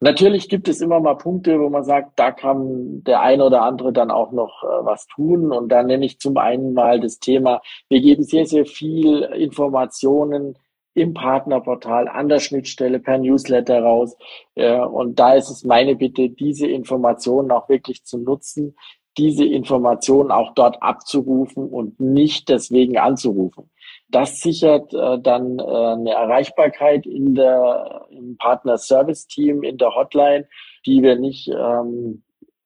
Natürlich 0.01 0.51
gibt 0.51 0.69
es 0.69 0.83
immer 0.83 1.01
mal 1.01 1.17
Punkte, 1.17 1.59
wo 1.59 1.71
man 1.71 1.83
sagt, 1.83 2.19
da 2.19 2.31
kann 2.31 3.03
der 3.05 3.23
eine 3.23 3.45
oder 3.45 3.63
andere 3.63 3.95
dann 3.95 4.11
auch 4.11 4.31
noch 4.31 4.63
äh, 4.63 4.85
was 4.85 5.07
tun. 5.07 5.53
Und 5.53 5.71
da 5.71 5.83
nenne 5.83 6.05
ich 6.05 6.19
zum 6.19 6.37
einen 6.37 6.75
mal 6.75 7.01
das 7.01 7.19
Thema, 7.19 7.63
wir 7.89 8.01
geben 8.01 8.23
sehr, 8.23 8.45
sehr 8.45 8.67
viel 8.67 9.23
Informationen 9.23 10.59
im 10.93 11.13
Partnerportal, 11.15 12.09
an 12.09 12.29
der 12.29 12.41
Schnittstelle, 12.41 12.99
per 13.01 13.19
Newsletter 13.19 13.83
raus. 13.83 14.17
Äh, 14.55 14.81
und 14.81 15.19
da 15.19 15.35
ist 15.35 15.49
es 15.51 15.65
meine 15.65 15.97
Bitte, 15.97 16.29
diese 16.29 16.67
Informationen 16.67 17.51
auch 17.51 17.69
wirklich 17.71 18.05
zu 18.05 18.19
nutzen, 18.19 18.77
diese 19.19 19.45
Informationen 19.45 20.31
auch 20.31 20.53
dort 20.55 20.83
abzurufen 20.83 21.69
und 21.69 22.01
nicht 22.01 22.49
deswegen 22.49 22.99
anzurufen. 22.99 23.71
Das 24.09 24.41
sichert 24.41 24.95
äh, 24.95 25.19
dann 25.21 25.59
äh, 25.59 25.63
eine 25.63 26.11
Erreichbarkeit 26.11 27.07
in 27.07 27.35
der, 27.35 28.07
im 28.11 28.37
Partner-Service-Team, 28.37 29.63
in 29.63 29.79
der 29.79 29.95
Hotline, 29.95 30.47
die 30.85 31.03
wir 31.03 31.17
nicht 31.17 31.49
ähm, 31.49 32.23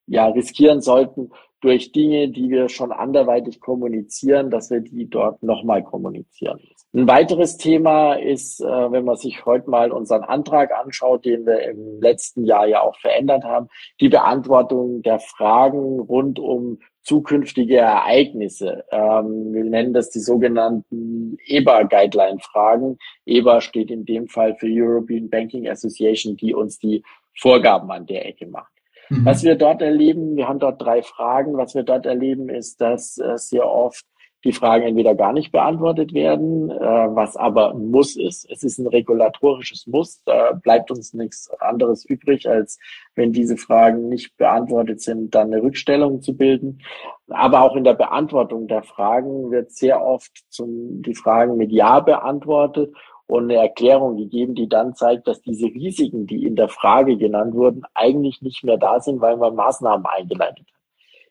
ja, 0.07 0.27
riskieren 0.27 0.81
sollten 0.81 1.31
durch 1.61 1.91
Dinge, 1.91 2.29
die 2.29 2.49
wir 2.49 2.69
schon 2.69 2.91
anderweitig 2.91 3.59
kommunizieren, 3.59 4.49
dass 4.49 4.69
wir 4.71 4.81
die 4.81 5.09
dort 5.09 5.41
nochmal 5.43 5.83
kommunizieren. 5.83 6.59
Ein 6.93 7.07
weiteres 7.07 7.55
Thema 7.55 8.15
ist, 8.15 8.59
äh, 8.59 8.65
wenn 8.65 9.05
man 9.05 9.15
sich 9.15 9.45
heute 9.45 9.69
mal 9.69 9.93
unseren 9.93 10.23
Antrag 10.23 10.71
anschaut, 10.73 11.23
den 11.23 11.45
wir 11.45 11.61
im 11.61 12.01
letzten 12.01 12.43
Jahr 12.43 12.67
ja 12.67 12.81
auch 12.81 12.97
verändert 12.99 13.45
haben, 13.45 13.69
die 14.01 14.09
Beantwortung 14.09 15.01
der 15.01 15.19
Fragen 15.19 16.01
rund 16.01 16.37
um 16.37 16.79
zukünftige 17.01 17.77
Ereignisse. 17.77 18.83
Ähm, 18.91 19.53
wir 19.53 19.63
nennen 19.63 19.93
das 19.93 20.09
die 20.09 20.19
sogenannten 20.19 21.37
EBA-Guideline-Fragen. 21.47 22.97
EBA 23.25 23.61
steht 23.61 23.89
in 23.89 24.03
dem 24.03 24.27
Fall 24.27 24.55
für 24.55 24.67
European 24.69 25.29
Banking 25.29 25.69
Association, 25.69 26.35
die 26.35 26.53
uns 26.53 26.77
die 26.77 27.03
Vorgaben 27.39 27.89
an 27.89 28.05
der 28.05 28.25
Ecke 28.27 28.47
macht. 28.47 28.73
Mhm. 29.09 29.25
Was 29.25 29.43
wir 29.43 29.55
dort 29.55 29.81
erleben, 29.81 30.35
wir 30.35 30.49
haben 30.49 30.59
dort 30.59 30.81
drei 30.81 31.01
Fragen. 31.01 31.57
Was 31.57 31.73
wir 31.73 31.83
dort 31.83 32.05
erleben, 32.05 32.49
ist, 32.49 32.81
dass 32.81 33.17
äh, 33.17 33.37
sehr 33.37 33.65
oft 33.65 34.05
die 34.43 34.53
Fragen 34.53 34.85
entweder 34.85 35.13
gar 35.13 35.33
nicht 35.33 35.51
beantwortet 35.51 36.13
werden, 36.13 36.71
äh, 36.71 36.75
was 36.79 37.37
aber 37.37 37.71
ein 37.71 37.91
Muss 37.91 38.15
ist. 38.15 38.49
Es 38.49 38.63
ist 38.63 38.79
ein 38.79 38.87
regulatorisches 38.87 39.85
Muss. 39.85 40.23
Da 40.25 40.53
bleibt 40.53 40.89
uns 40.89 41.13
nichts 41.13 41.49
anderes 41.59 42.05
übrig, 42.05 42.49
als 42.49 42.79
wenn 43.15 43.33
diese 43.33 43.57
Fragen 43.57 44.09
nicht 44.09 44.35
beantwortet 44.37 45.01
sind, 45.01 45.35
dann 45.35 45.53
eine 45.53 45.61
Rückstellung 45.61 46.21
zu 46.21 46.35
bilden. 46.35 46.79
Aber 47.27 47.61
auch 47.61 47.75
in 47.75 47.83
der 47.83 47.93
Beantwortung 47.93 48.67
der 48.67 48.83
Fragen 48.83 49.51
wird 49.51 49.71
sehr 49.71 50.03
oft 50.03 50.31
zum, 50.49 51.01
die 51.01 51.15
Fragen 51.15 51.57
mit 51.57 51.71
Ja 51.71 51.99
beantwortet 51.99 52.93
und 53.27 53.43
eine 53.43 53.55
Erklärung 53.55 54.17
gegeben, 54.17 54.55
die 54.55 54.67
dann 54.67 54.95
zeigt, 54.95 55.27
dass 55.27 55.41
diese 55.41 55.67
Risiken, 55.67 56.25
die 56.25 56.45
in 56.45 56.55
der 56.55 56.67
Frage 56.67 57.15
genannt 57.15 57.53
wurden, 57.53 57.83
eigentlich 57.93 58.41
nicht 58.41 58.63
mehr 58.63 58.77
da 58.77 58.99
sind, 58.99 59.21
weil 59.21 59.37
man 59.37 59.55
Maßnahmen 59.55 60.05
eingeleitet 60.05 60.65
hat. 60.67 60.81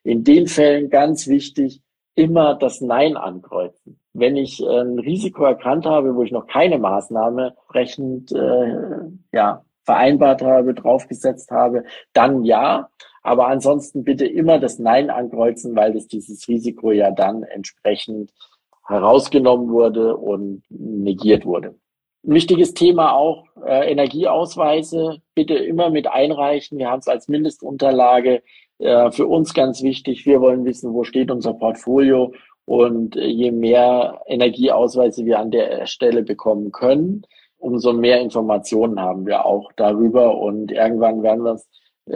In 0.02 0.24
den 0.24 0.46
Fällen 0.46 0.88
ganz 0.88 1.26
wichtig, 1.26 1.82
immer 2.14 2.54
das 2.54 2.80
Nein 2.80 3.16
ankreuzen. 3.16 3.98
Wenn 4.12 4.36
ich 4.36 4.60
ein 4.60 4.98
Risiko 4.98 5.44
erkannt 5.44 5.86
habe, 5.86 6.14
wo 6.14 6.22
ich 6.22 6.32
noch 6.32 6.46
keine 6.46 6.78
Maßnahme 6.78 7.54
brechend 7.68 8.32
äh, 8.32 8.74
ja, 9.32 9.64
vereinbart 9.84 10.42
habe, 10.42 10.74
draufgesetzt 10.74 11.50
habe, 11.50 11.84
dann 12.12 12.44
ja. 12.44 12.88
Aber 13.22 13.48
ansonsten 13.48 14.02
bitte 14.02 14.26
immer 14.26 14.58
das 14.58 14.78
Nein 14.78 15.10
ankreuzen, 15.10 15.76
weil 15.76 15.92
das 15.92 16.08
dieses 16.08 16.48
Risiko 16.48 16.90
ja 16.90 17.10
dann 17.10 17.42
entsprechend 17.42 18.32
herausgenommen 18.86 19.70
wurde 19.70 20.16
und 20.16 20.62
negiert 20.68 21.44
wurde. 21.44 21.76
Ein 22.26 22.34
wichtiges 22.34 22.74
Thema 22.74 23.12
auch 23.14 23.44
äh, 23.64 23.90
Energieausweise 23.90 25.22
bitte 25.34 25.54
immer 25.54 25.90
mit 25.90 26.06
einreichen. 26.06 26.78
Wir 26.78 26.90
haben 26.90 26.98
es 26.98 27.08
als 27.08 27.28
Mindestunterlage 27.28 28.42
äh, 28.80 29.10
für 29.10 29.26
uns 29.26 29.54
ganz 29.54 29.82
wichtig. 29.82 30.26
Wir 30.26 30.40
wollen 30.40 30.64
wissen, 30.64 30.92
wo 30.92 31.04
steht 31.04 31.30
unser 31.30 31.54
Portfolio 31.54 32.32
und 32.64 33.16
äh, 33.16 33.26
je 33.26 33.50
mehr 33.50 34.22
Energieausweise 34.26 35.24
wir 35.24 35.38
an 35.38 35.50
der 35.50 35.86
Stelle 35.86 36.22
bekommen 36.22 36.72
können, 36.72 37.22
umso 37.58 37.92
mehr 37.92 38.20
Informationen 38.20 39.00
haben 39.00 39.26
wir 39.26 39.44
auch 39.44 39.70
darüber 39.76 40.38
und 40.38 40.72
irgendwann 40.72 41.22
werden 41.22 41.44
wir 41.44 41.52
es 41.52 41.68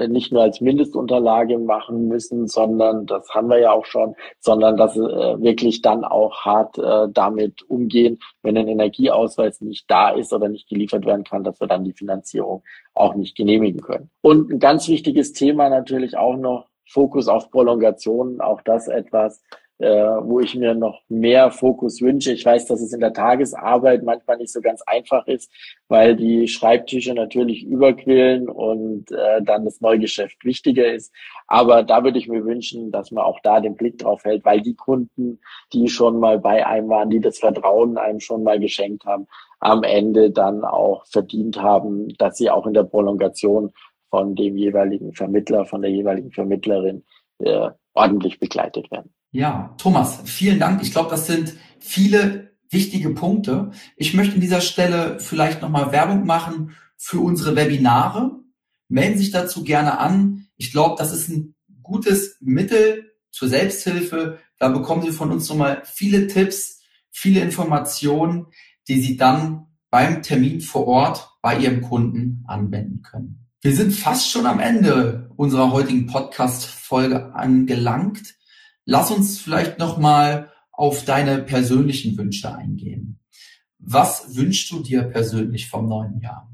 nicht 0.08 0.32
nur 0.32 0.42
als 0.42 0.60
Mindestunterlage 0.60 1.58
machen 1.58 2.08
müssen, 2.08 2.46
sondern 2.48 3.06
das 3.06 3.28
haben 3.30 3.48
wir 3.48 3.58
ja 3.58 3.72
auch 3.72 3.86
schon, 3.86 4.14
sondern 4.40 4.76
dass 4.76 4.96
äh, 4.96 5.00
wirklich 5.00 5.82
dann 5.82 6.04
auch 6.04 6.44
hart 6.44 6.78
äh, 6.78 7.08
damit 7.10 7.62
umgehen, 7.68 8.18
wenn 8.42 8.56
ein 8.56 8.68
Energieausweis 8.68 9.60
nicht 9.60 9.90
da 9.90 10.10
ist 10.10 10.32
oder 10.32 10.48
nicht 10.48 10.68
geliefert 10.68 11.06
werden 11.06 11.24
kann, 11.24 11.44
dass 11.44 11.60
wir 11.60 11.66
dann 11.66 11.84
die 11.84 11.92
Finanzierung 11.92 12.62
auch 12.94 13.14
nicht 13.14 13.36
genehmigen 13.36 13.80
können. 13.80 14.10
Und 14.20 14.50
ein 14.50 14.58
ganz 14.58 14.88
wichtiges 14.88 15.32
Thema 15.32 15.68
natürlich 15.68 16.16
auch 16.16 16.36
noch 16.36 16.66
Fokus 16.86 17.28
auf 17.28 17.50
Prolongationen, 17.50 18.40
auch 18.40 18.60
das 18.60 18.88
etwas, 18.88 19.42
äh, 19.78 19.88
wo 19.88 20.40
ich 20.40 20.54
mir 20.54 20.74
noch 20.74 21.02
mehr 21.08 21.50
Fokus 21.50 22.00
wünsche. 22.00 22.32
Ich 22.32 22.44
weiß, 22.44 22.66
dass 22.66 22.80
es 22.80 22.92
in 22.92 23.00
der 23.00 23.12
Tagesarbeit 23.12 24.04
manchmal 24.04 24.36
nicht 24.36 24.52
so 24.52 24.60
ganz 24.60 24.82
einfach 24.86 25.26
ist, 25.26 25.50
weil 25.88 26.14
die 26.14 26.46
Schreibtische 26.46 27.12
natürlich 27.12 27.64
überquillen 27.64 28.48
und 28.48 29.10
äh, 29.10 29.42
dann 29.42 29.64
das 29.64 29.80
Neugeschäft 29.80 30.44
wichtiger 30.44 30.92
ist. 30.92 31.12
Aber 31.48 31.82
da 31.82 32.04
würde 32.04 32.18
ich 32.18 32.28
mir 32.28 32.44
wünschen, 32.44 32.92
dass 32.92 33.10
man 33.10 33.24
auch 33.24 33.40
da 33.42 33.60
den 33.60 33.74
Blick 33.74 33.98
drauf 33.98 34.24
hält, 34.24 34.44
weil 34.44 34.60
die 34.60 34.74
Kunden, 34.74 35.40
die 35.72 35.88
schon 35.88 36.20
mal 36.20 36.38
bei 36.38 36.64
einem 36.64 36.88
waren, 36.88 37.10
die 37.10 37.20
das 37.20 37.38
Vertrauen 37.38 37.98
einem 37.98 38.20
schon 38.20 38.44
mal 38.44 38.60
geschenkt 38.60 39.04
haben, 39.04 39.26
am 39.58 39.82
Ende 39.82 40.30
dann 40.30 40.64
auch 40.64 41.04
verdient 41.06 41.60
haben, 41.60 42.08
dass 42.18 42.36
sie 42.36 42.50
auch 42.50 42.66
in 42.66 42.74
der 42.74 42.84
Prolongation 42.84 43.72
von 44.10 44.36
dem 44.36 44.56
jeweiligen 44.56 45.12
Vermittler, 45.14 45.64
von 45.64 45.82
der 45.82 45.90
jeweiligen 45.90 46.30
Vermittlerin 46.30 47.04
äh, 47.40 47.70
ordentlich 47.94 48.38
begleitet 48.38 48.90
werden. 48.92 49.12
Ja, 49.34 49.74
Thomas, 49.78 50.20
vielen 50.26 50.60
Dank. 50.60 50.80
Ich 50.80 50.92
glaube, 50.92 51.10
das 51.10 51.26
sind 51.26 51.54
viele 51.80 52.52
wichtige 52.70 53.10
Punkte. 53.10 53.72
Ich 53.96 54.14
möchte 54.14 54.36
an 54.36 54.40
dieser 54.40 54.60
Stelle 54.60 55.18
vielleicht 55.18 55.60
nochmal 55.60 55.90
Werbung 55.90 56.24
machen 56.24 56.76
für 56.96 57.18
unsere 57.18 57.56
Webinare. 57.56 58.30
Melden 58.88 59.18
sich 59.18 59.32
dazu 59.32 59.64
gerne 59.64 59.98
an. 59.98 60.46
Ich 60.56 60.70
glaube, 60.70 60.94
das 60.98 61.12
ist 61.12 61.30
ein 61.30 61.56
gutes 61.82 62.36
Mittel 62.40 63.10
zur 63.32 63.48
Selbsthilfe. 63.48 64.38
Da 64.60 64.68
bekommen 64.68 65.02
Sie 65.02 65.10
von 65.10 65.32
uns 65.32 65.48
nochmal 65.48 65.82
viele 65.84 66.28
Tipps, 66.28 66.78
viele 67.10 67.40
Informationen, 67.40 68.46
die 68.86 69.00
Sie 69.00 69.16
dann 69.16 69.66
beim 69.90 70.22
Termin 70.22 70.60
vor 70.60 70.86
Ort 70.86 71.28
bei 71.42 71.58
Ihrem 71.58 71.82
Kunden 71.82 72.44
anwenden 72.46 73.02
können. 73.02 73.48
Wir 73.62 73.74
sind 73.74 73.94
fast 73.94 74.30
schon 74.30 74.46
am 74.46 74.60
Ende 74.60 75.28
unserer 75.34 75.72
heutigen 75.72 76.06
Podcast-Folge 76.06 77.34
angelangt. 77.34 78.36
Lass 78.86 79.10
uns 79.10 79.40
vielleicht 79.40 79.78
nochmal 79.78 80.50
auf 80.72 81.04
deine 81.04 81.38
persönlichen 81.38 82.16
Wünsche 82.18 82.54
eingehen. 82.54 83.20
Was 83.78 84.36
wünschst 84.36 84.70
du 84.72 84.80
dir 84.80 85.02
persönlich 85.04 85.68
vom 85.68 85.88
neuen 85.88 86.20
Jahr? 86.20 86.48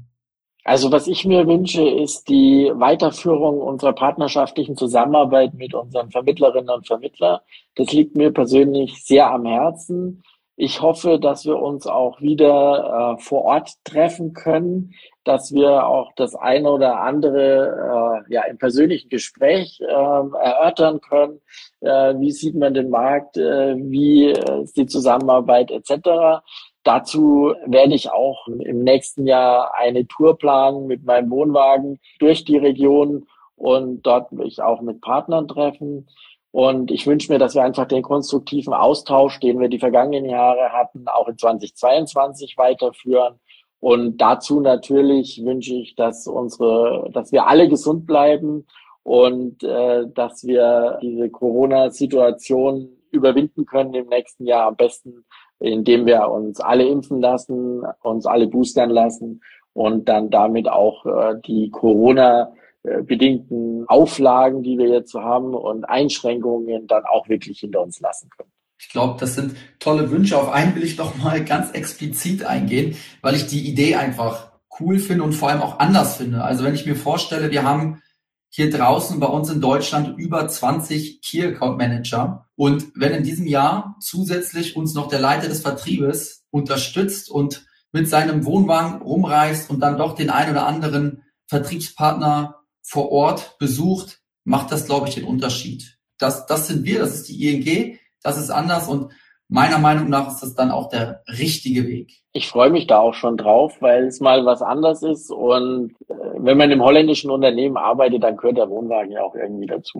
Also 0.63 0.91
was 0.91 1.07
ich 1.07 1.25
mir 1.25 1.47
wünsche, 1.47 1.87
ist 1.87 2.29
die 2.29 2.71
Weiterführung 2.73 3.59
unserer 3.59 3.93
partnerschaftlichen 3.93 4.77
Zusammenarbeit 4.77 5.55
mit 5.55 5.73
unseren 5.73 6.11
Vermittlerinnen 6.11 6.69
und 6.69 6.85
Vermittlern. 6.85 7.39
Das 7.75 7.91
liegt 7.91 8.15
mir 8.15 8.31
persönlich 8.31 9.03
sehr 9.03 9.31
am 9.31 9.45
Herzen. 9.45 10.23
Ich 10.55 10.81
hoffe, 10.81 11.19
dass 11.19 11.45
wir 11.45 11.57
uns 11.57 11.87
auch 11.87 12.21
wieder 12.21 13.15
äh, 13.17 13.21
vor 13.21 13.43
Ort 13.45 13.71
treffen 13.83 14.33
können, 14.33 14.93
dass 15.23 15.53
wir 15.53 15.85
auch 15.85 16.11
das 16.15 16.35
eine 16.35 16.71
oder 16.71 17.01
andere 17.01 18.23
äh, 18.27 18.33
ja 18.33 18.43
im 18.43 18.57
persönlichen 18.57 19.09
Gespräch 19.09 19.79
äh, 19.81 19.85
erörtern 19.85 20.99
können. 21.01 21.41
Äh, 21.81 22.15
wie 22.19 22.31
sieht 22.31 22.55
man 22.55 22.73
den 22.73 22.89
Markt? 22.89 23.37
Äh, 23.37 23.75
wie 23.77 24.29
äh, 24.29 24.63
ist 24.63 24.77
die 24.77 24.87
Zusammenarbeit 24.87 25.69
etc. 25.71 26.41
Dazu 26.83 27.53
werde 27.65 27.93
ich 27.93 28.09
auch 28.11 28.47
im 28.47 28.83
nächsten 28.83 29.27
Jahr 29.27 29.75
eine 29.75 30.07
Tour 30.07 30.37
planen 30.37 30.87
mit 30.87 31.03
meinem 31.05 31.29
Wohnwagen 31.29 31.99
durch 32.19 32.43
die 32.43 32.57
Region 32.57 33.27
und 33.55 34.01
dort 34.01 34.31
mich 34.31 34.61
auch 34.61 34.81
mit 34.81 35.01
Partnern 35.01 35.47
treffen. 35.47 36.07
Und 36.49 36.91
ich 36.91 37.07
wünsche 37.07 37.31
mir, 37.31 37.39
dass 37.39 37.55
wir 37.55 37.63
einfach 37.63 37.87
den 37.87 38.01
konstruktiven 38.01 38.73
Austausch, 38.73 39.39
den 39.39 39.59
wir 39.59 39.69
die 39.69 39.79
vergangenen 39.79 40.25
Jahre 40.29 40.71
hatten, 40.73 41.07
auch 41.07 41.27
in 41.27 41.37
2022 41.37 42.57
weiterführen. 42.57 43.39
Und 43.81 44.19
dazu 44.21 44.61
natürlich 44.61 45.43
wünsche 45.43 45.73
ich, 45.73 45.95
dass 45.95 46.27
unsere, 46.27 47.09
dass 47.11 47.31
wir 47.31 47.47
alle 47.47 47.67
gesund 47.67 48.05
bleiben 48.05 48.65
und 49.03 49.63
äh, 49.63 50.05
dass 50.13 50.45
wir 50.45 50.99
diese 51.01 51.29
Corona-Situation 51.29 52.89
überwinden 53.11 53.65
können 53.65 53.93
im 53.93 54.07
nächsten 54.07 54.45
Jahr 54.45 54.67
am 54.67 54.75
besten 54.75 55.25
indem 55.61 56.07
wir 56.07 56.27
uns 56.27 56.59
alle 56.59 56.87
impfen 56.87 57.21
lassen, 57.21 57.83
uns 58.01 58.25
alle 58.25 58.47
boostern 58.47 58.89
lassen 58.89 59.41
und 59.73 60.09
dann 60.09 60.31
damit 60.31 60.67
auch 60.67 61.05
äh, 61.05 61.35
die 61.45 61.69
Corona 61.69 62.51
bedingten 62.83 63.85
Auflagen, 63.87 64.63
die 64.63 64.77
wir 64.77 64.87
jetzt 64.87 65.13
haben 65.13 65.53
und 65.53 65.85
Einschränkungen 65.85 66.87
dann 66.87 67.03
auch 67.05 67.29
wirklich 67.29 67.59
hinter 67.59 67.81
uns 67.81 67.99
lassen 67.99 68.29
können. 68.35 68.50
Ich 68.81 68.89
glaube, 68.89 69.19
das 69.19 69.35
sind 69.35 69.55
tolle 69.79 70.09
Wünsche. 70.09 70.35
Auf 70.37 70.49
einen 70.49 70.73
will 70.73 70.83
ich 70.83 70.95
doch 70.95 71.15
mal 71.15 71.45
ganz 71.45 71.71
explizit 71.71 72.43
eingehen, 72.43 72.97
weil 73.21 73.35
ich 73.35 73.45
die 73.45 73.69
Idee 73.69 73.95
einfach 73.95 74.53
cool 74.79 74.97
finde 74.97 75.23
und 75.23 75.33
vor 75.33 75.49
allem 75.49 75.61
auch 75.61 75.77
anders 75.77 76.17
finde. 76.17 76.43
Also 76.43 76.63
wenn 76.63 76.73
ich 76.73 76.87
mir 76.87 76.95
vorstelle, 76.95 77.51
wir 77.51 77.63
haben 77.63 78.01
hier 78.49 78.71
draußen 78.71 79.19
bei 79.19 79.27
uns 79.27 79.51
in 79.51 79.61
Deutschland 79.61 80.17
über 80.17 80.47
20 80.47 81.21
Key 81.21 81.45
Account 81.45 81.77
Manager. 81.77 82.49
Und 82.55 82.87
wenn 82.95 83.13
in 83.13 83.23
diesem 83.23 83.45
Jahr 83.45 83.97
zusätzlich 84.01 84.75
uns 84.75 84.95
noch 84.95 85.07
der 85.07 85.19
Leiter 85.19 85.47
des 85.47 85.61
Vertriebes 85.61 86.43
unterstützt 86.49 87.29
und 87.29 87.65
mit 87.91 88.09
seinem 88.09 88.45
Wohnwagen 88.45 89.03
rumreist 89.03 89.69
und 89.69 89.79
dann 89.79 89.99
doch 89.99 90.15
den 90.15 90.31
ein 90.31 90.49
oder 90.49 90.65
anderen 90.65 91.21
Vertriebspartner 91.47 92.55
vor 92.81 93.11
Ort 93.11 93.59
besucht, 93.59 94.21
macht 94.43 94.71
das, 94.71 94.85
glaube 94.85 95.07
ich, 95.07 95.15
den 95.15 95.25
Unterschied. 95.25 95.99
Das, 96.17 96.47
das 96.47 96.67
sind 96.67 96.83
wir, 96.83 96.99
das 96.99 97.13
ist 97.13 97.29
die 97.29 97.47
ING, 97.47 97.99
das 98.23 98.37
ist 98.37 98.49
anders 98.49 98.87
und 98.87 99.11
meiner 99.51 99.77
Meinung 99.79 100.09
nach 100.09 100.29
ist 100.29 100.39
das 100.39 100.55
dann 100.55 100.71
auch 100.71 100.87
der 100.89 101.23
richtige 101.27 101.85
Weg. 101.85 102.21
Ich 102.31 102.47
freue 102.47 102.69
mich 102.69 102.87
da 102.87 102.99
auch 102.99 103.13
schon 103.13 103.35
drauf, 103.35 103.75
weil 103.81 104.05
es 104.05 104.21
mal 104.21 104.45
was 104.45 104.61
anders 104.61 105.03
ist. 105.03 105.29
Und 105.29 105.91
äh, 106.07 106.13
wenn 106.37 106.57
man 106.57 106.71
im 106.71 106.81
holländischen 106.81 107.29
Unternehmen 107.29 107.75
arbeitet, 107.75 108.23
dann 108.23 108.37
gehört 108.37 108.57
der 108.57 108.69
Wohnwagen 108.69 109.11
ja 109.11 109.21
auch 109.21 109.35
irgendwie 109.35 109.65
dazu. 109.65 109.99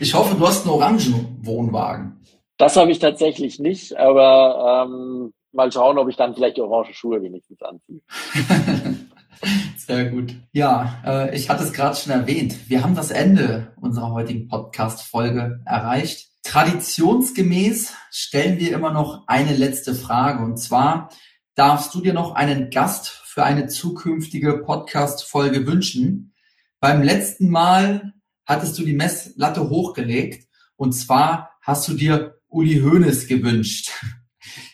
ich 0.00 0.14
hoffe, 0.14 0.36
du 0.36 0.46
hast 0.46 0.64
einen 0.64 0.74
orangen 0.74 1.38
Wohnwagen. 1.42 2.20
Das 2.56 2.76
habe 2.76 2.92
ich 2.92 3.00
tatsächlich 3.00 3.58
nicht, 3.58 3.96
aber 3.96 4.86
ähm, 4.86 5.32
mal 5.52 5.72
schauen, 5.72 5.98
ob 5.98 6.08
ich 6.08 6.16
dann 6.16 6.34
vielleicht 6.34 6.56
die 6.56 6.62
orange 6.62 6.94
Schuhe 6.94 7.20
wenigstens 7.20 7.60
anziehe. 7.62 8.00
Sehr 9.76 10.10
gut. 10.10 10.34
Ja, 10.52 11.02
äh, 11.04 11.36
ich 11.36 11.48
hatte 11.48 11.64
es 11.64 11.72
gerade 11.72 11.96
schon 11.96 12.12
erwähnt. 12.12 12.68
Wir 12.68 12.82
haben 12.82 12.94
das 12.94 13.10
Ende 13.10 13.72
unserer 13.80 14.12
heutigen 14.12 14.48
Podcast-Folge 14.48 15.60
erreicht. 15.64 16.30
Traditionsgemäß 16.42 17.94
stellen 18.10 18.58
wir 18.58 18.72
immer 18.72 18.92
noch 18.92 19.26
eine 19.26 19.54
letzte 19.54 19.94
Frage. 19.94 20.44
Und 20.44 20.56
zwar 20.58 21.10
darfst 21.54 21.94
du 21.94 22.00
dir 22.00 22.14
noch 22.14 22.34
einen 22.34 22.70
Gast 22.70 23.08
für 23.08 23.44
eine 23.44 23.66
zukünftige 23.68 24.58
Podcast-Folge 24.58 25.66
wünschen. 25.66 26.34
Beim 26.80 27.02
letzten 27.02 27.50
Mal 27.50 28.14
hattest 28.46 28.78
du 28.78 28.84
die 28.84 28.94
Messlatte 28.94 29.68
hochgelegt. 29.68 30.48
Und 30.76 30.92
zwar 30.92 31.50
hast 31.60 31.86
du 31.88 31.94
dir 31.94 32.40
Uli 32.48 32.80
Hoeneß 32.80 33.26
gewünscht. 33.26 33.90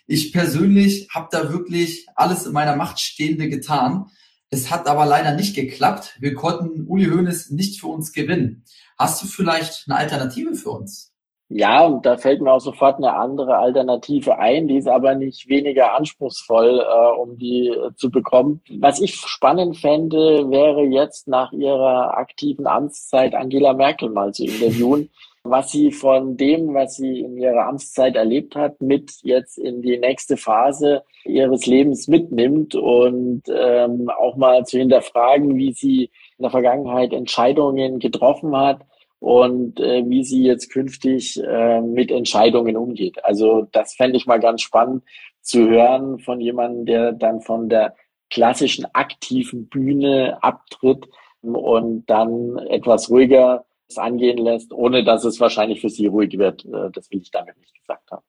Ich 0.07 0.35
persönlich 0.35 1.09
habe 1.15 1.29
da 1.33 1.51
wirklich 1.51 2.07
alles 2.15 2.45
in 2.45 2.53
meiner 2.53 2.77
Macht 2.77 3.01
Stehende 3.01 3.49
getan. 3.49 4.11
Es 4.55 4.71
hat 4.71 4.87
aber 4.87 5.05
leider 5.05 5.35
nicht 5.35 5.57
geklappt. 5.57 6.15
Wir 6.21 6.33
konnten 6.35 6.87
Uli 6.87 7.07
Hoeneß 7.07 7.51
nicht 7.51 7.81
für 7.81 7.89
uns 7.89 8.13
gewinnen. 8.13 8.63
Hast 8.97 9.21
du 9.21 9.27
vielleicht 9.27 9.87
eine 9.89 9.97
Alternative 9.99 10.55
für 10.55 10.71
uns? 10.71 11.13
Ja, 11.57 11.87
und 11.87 12.05
da 12.05 12.17
fällt 12.17 12.41
mir 12.41 12.53
auch 12.53 12.61
sofort 12.61 12.97
eine 12.97 13.15
andere 13.15 13.59
Alternative 13.59 14.41
ein, 14.41 14.67
die 14.67 14.79
ist 14.79 14.89
aber 14.89 15.15
nicht 15.15 15.49
weniger 15.49 15.95
anspruchsvoll, 15.95 16.81
äh, 16.81 17.21
um 17.21 17.39
die 17.39 17.69
äh, 17.69 17.95
zu 17.95 18.11
bekommen. 18.11 18.61
Was 18.81 19.01
ich 19.01 19.15
spannend 19.15 19.77
fände, 19.77 20.51
wäre 20.51 20.83
jetzt 20.83 21.29
nach 21.29 21.53
ihrer 21.53 22.17
aktiven 22.17 22.67
Amtszeit 22.67 23.37
Angela 23.37 23.73
Merkel 23.73 24.11
mal 24.11 24.35
zu 24.35 24.43
interviewen 24.45 25.11
was 25.45 25.71
sie 25.71 25.93
von 25.93 26.39
dem, 26.39 26.73
was 26.73 26.97
sie 26.97 27.21
in 27.21 27.37
ihrer 27.37 27.69
Amtszeit 27.69 28.17
erlebt 28.17 28.57
hat, 28.57 28.81
mit 28.81 29.13
jetzt 29.23 29.59
in 29.59 29.83
die 29.83 29.99
nächste 29.99 30.39
Phase 30.39 31.05
ihres 31.25 31.67
Lebens 31.67 32.09
mitnimmt 32.09 32.75
und 32.75 33.43
ähm, 33.55 34.09
auch 34.09 34.37
mal 34.37 34.65
zu 34.65 34.79
hinterfragen, 34.79 35.55
wie 35.57 35.73
sie 35.75 36.11
in 36.39 36.43
der 36.43 36.51
Vergangenheit 36.51 37.13
Entscheidungen 37.13 37.99
getroffen 37.99 38.57
hat 38.57 38.81
und 39.25 39.81
äh, 39.81 40.05
wie 40.07 40.23
sie 40.23 40.43
jetzt 40.43 40.71
künftig 40.71 41.43
äh, 41.43 41.81
mit 41.81 42.11
Entscheidungen 42.11 42.77
umgeht. 42.77 43.25
Also 43.25 43.67
das 43.73 43.95
fände 43.95 44.19
ich 44.19 44.27
mal 44.27 44.39
ganz 44.39 44.61
spannend 44.61 45.03
zu 45.41 45.67
hören 45.67 46.19
von 46.19 46.43
jemandem, 46.43 46.85
der 46.85 47.13
dann 47.13 47.41
von 47.41 47.71
der 47.71 47.97
klassischen 48.29 48.85
aktiven 48.93 49.67
Bühne 49.69 50.43
abtritt 50.43 51.09
und 51.41 52.05
dann 52.05 52.59
etwas 52.69 53.09
ruhiger 53.09 53.65
angehen 53.97 54.37
lässt, 54.37 54.75
ohne 54.75 55.05
dass 55.05 55.25
es 55.25 55.41
wahrscheinlich 55.41 55.81
für 55.81 55.89
sie 55.89 56.07
ruhig 56.07 56.37
wird. 56.37 56.67
Äh, 56.67 56.91
das 56.93 57.11
will 57.11 57.23
ich 57.23 57.31
damit 57.31 57.57
nicht 57.57 57.75
gesagt 57.75 58.11
haben. 58.11 58.25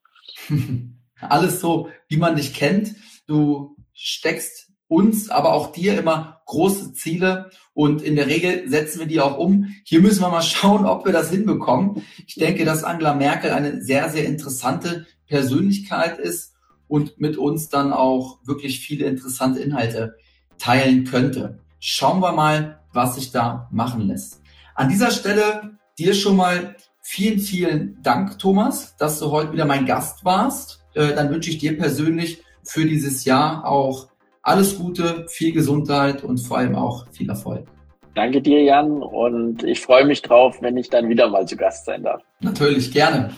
Alles 1.19 1.59
so, 1.59 1.89
wie 2.07 2.17
man 2.17 2.37
dich 2.37 2.53
kennt. 2.53 2.95
Du 3.27 3.75
steckst 3.93 4.64
uns, 4.87 5.29
aber 5.29 5.53
auch 5.53 5.71
dir 5.71 5.97
immer 5.97 6.41
große 6.45 6.93
Ziele 6.93 7.49
und 7.73 8.01
in 8.01 8.15
der 8.15 8.27
Regel 8.27 8.69
setzen 8.69 8.99
wir 8.99 9.07
die 9.07 9.19
auch 9.19 9.37
um. 9.37 9.73
Hier 9.83 10.01
müssen 10.01 10.21
wir 10.21 10.29
mal 10.29 10.41
schauen, 10.41 10.85
ob 10.85 11.05
wir 11.05 11.11
das 11.11 11.29
hinbekommen. 11.29 12.03
Ich 12.27 12.35
denke, 12.35 12.65
dass 12.65 12.83
Angela 12.83 13.15
Merkel 13.15 13.51
eine 13.51 13.81
sehr, 13.81 14.09
sehr 14.09 14.25
interessante 14.25 15.07
Persönlichkeit 15.27 16.19
ist 16.19 16.53
und 16.87 17.19
mit 17.19 17.37
uns 17.37 17.69
dann 17.69 17.93
auch 17.93 18.39
wirklich 18.45 18.79
viele 18.79 19.05
interessante 19.05 19.59
Inhalte 19.59 20.15
teilen 20.57 21.05
könnte. 21.05 21.59
Schauen 21.79 22.21
wir 22.21 22.31
mal, 22.31 22.79
was 22.93 23.15
sich 23.15 23.31
da 23.31 23.67
machen 23.71 24.01
lässt. 24.07 24.41
An 24.75 24.89
dieser 24.89 25.11
Stelle 25.11 25.77
dir 25.97 26.13
schon 26.13 26.35
mal 26.35 26.75
vielen, 27.01 27.39
vielen 27.39 28.01
Dank, 28.03 28.39
Thomas, 28.39 28.95
dass 28.97 29.19
du 29.19 29.31
heute 29.31 29.51
wieder 29.51 29.65
mein 29.65 29.85
Gast 29.85 30.25
warst. 30.25 30.83
Äh, 30.93 31.13
dann 31.13 31.29
wünsche 31.29 31.49
ich 31.49 31.57
dir 31.57 31.77
persönlich 31.77 32.43
für 32.63 32.85
dieses 32.85 33.25
Jahr 33.25 33.65
auch 33.65 34.09
alles 34.45 34.77
Gute, 34.77 35.25
viel 35.27 35.51
Gesundheit 35.51 36.23
und 36.23 36.37
vor 36.37 36.59
allem 36.59 36.75
auch 36.75 37.07
viel 37.11 37.29
Erfolg. 37.29 37.65
Danke 38.13 38.41
dir, 38.41 38.63
Jan, 38.63 39.01
und 39.01 39.63
ich 39.63 39.81
freue 39.81 40.05
mich 40.05 40.21
drauf, 40.21 40.57
wenn 40.61 40.77
ich 40.77 40.89
dann 40.89 41.09
wieder 41.09 41.27
mal 41.27 41.45
zu 41.45 41.57
Gast 41.57 41.85
sein 41.85 42.03
darf. 42.03 42.21
Natürlich, 42.39 42.93
gerne. 42.93 43.31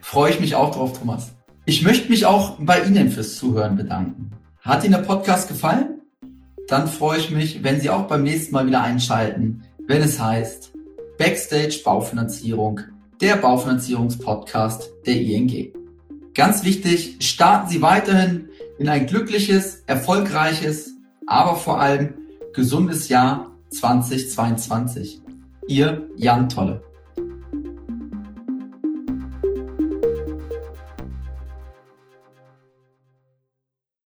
Freue 0.00 0.30
ich 0.30 0.40
mich 0.40 0.56
auch 0.56 0.74
drauf, 0.74 0.98
Thomas. 0.98 1.34
Ich 1.66 1.82
möchte 1.82 2.10
mich 2.10 2.26
auch 2.26 2.56
bei 2.58 2.82
Ihnen 2.82 3.10
fürs 3.10 3.36
Zuhören 3.36 3.76
bedanken. 3.76 4.32
Hat 4.60 4.82
Ihnen 4.82 4.94
der 4.94 5.00
Podcast 5.00 5.48
gefallen? 5.48 6.00
Dann 6.66 6.88
freue 6.88 7.18
ich 7.18 7.30
mich, 7.30 7.62
wenn 7.62 7.80
Sie 7.80 7.90
auch 7.90 8.06
beim 8.06 8.22
nächsten 8.22 8.54
Mal 8.54 8.66
wieder 8.66 8.82
einschalten, 8.82 9.62
wenn 9.86 10.02
es 10.02 10.18
heißt 10.18 10.72
Backstage 11.18 11.80
Baufinanzierung, 11.84 12.80
der 13.20 13.36
Baufinanzierungspodcast 13.36 14.90
der 15.06 15.14
ING. 15.14 15.72
Ganz 16.34 16.64
wichtig, 16.64 17.16
starten 17.20 17.68
Sie 17.68 17.82
weiterhin 17.82 18.48
in 18.78 18.88
ein 18.88 19.06
glückliches, 19.06 19.82
erfolgreiches, 19.86 20.94
aber 21.26 21.56
vor 21.56 21.80
allem 21.80 22.14
gesundes 22.52 23.08
Jahr 23.08 23.50
2022. 23.70 25.20
Ihr 25.66 26.08
Jan 26.16 26.48
Tolle. 26.48 26.82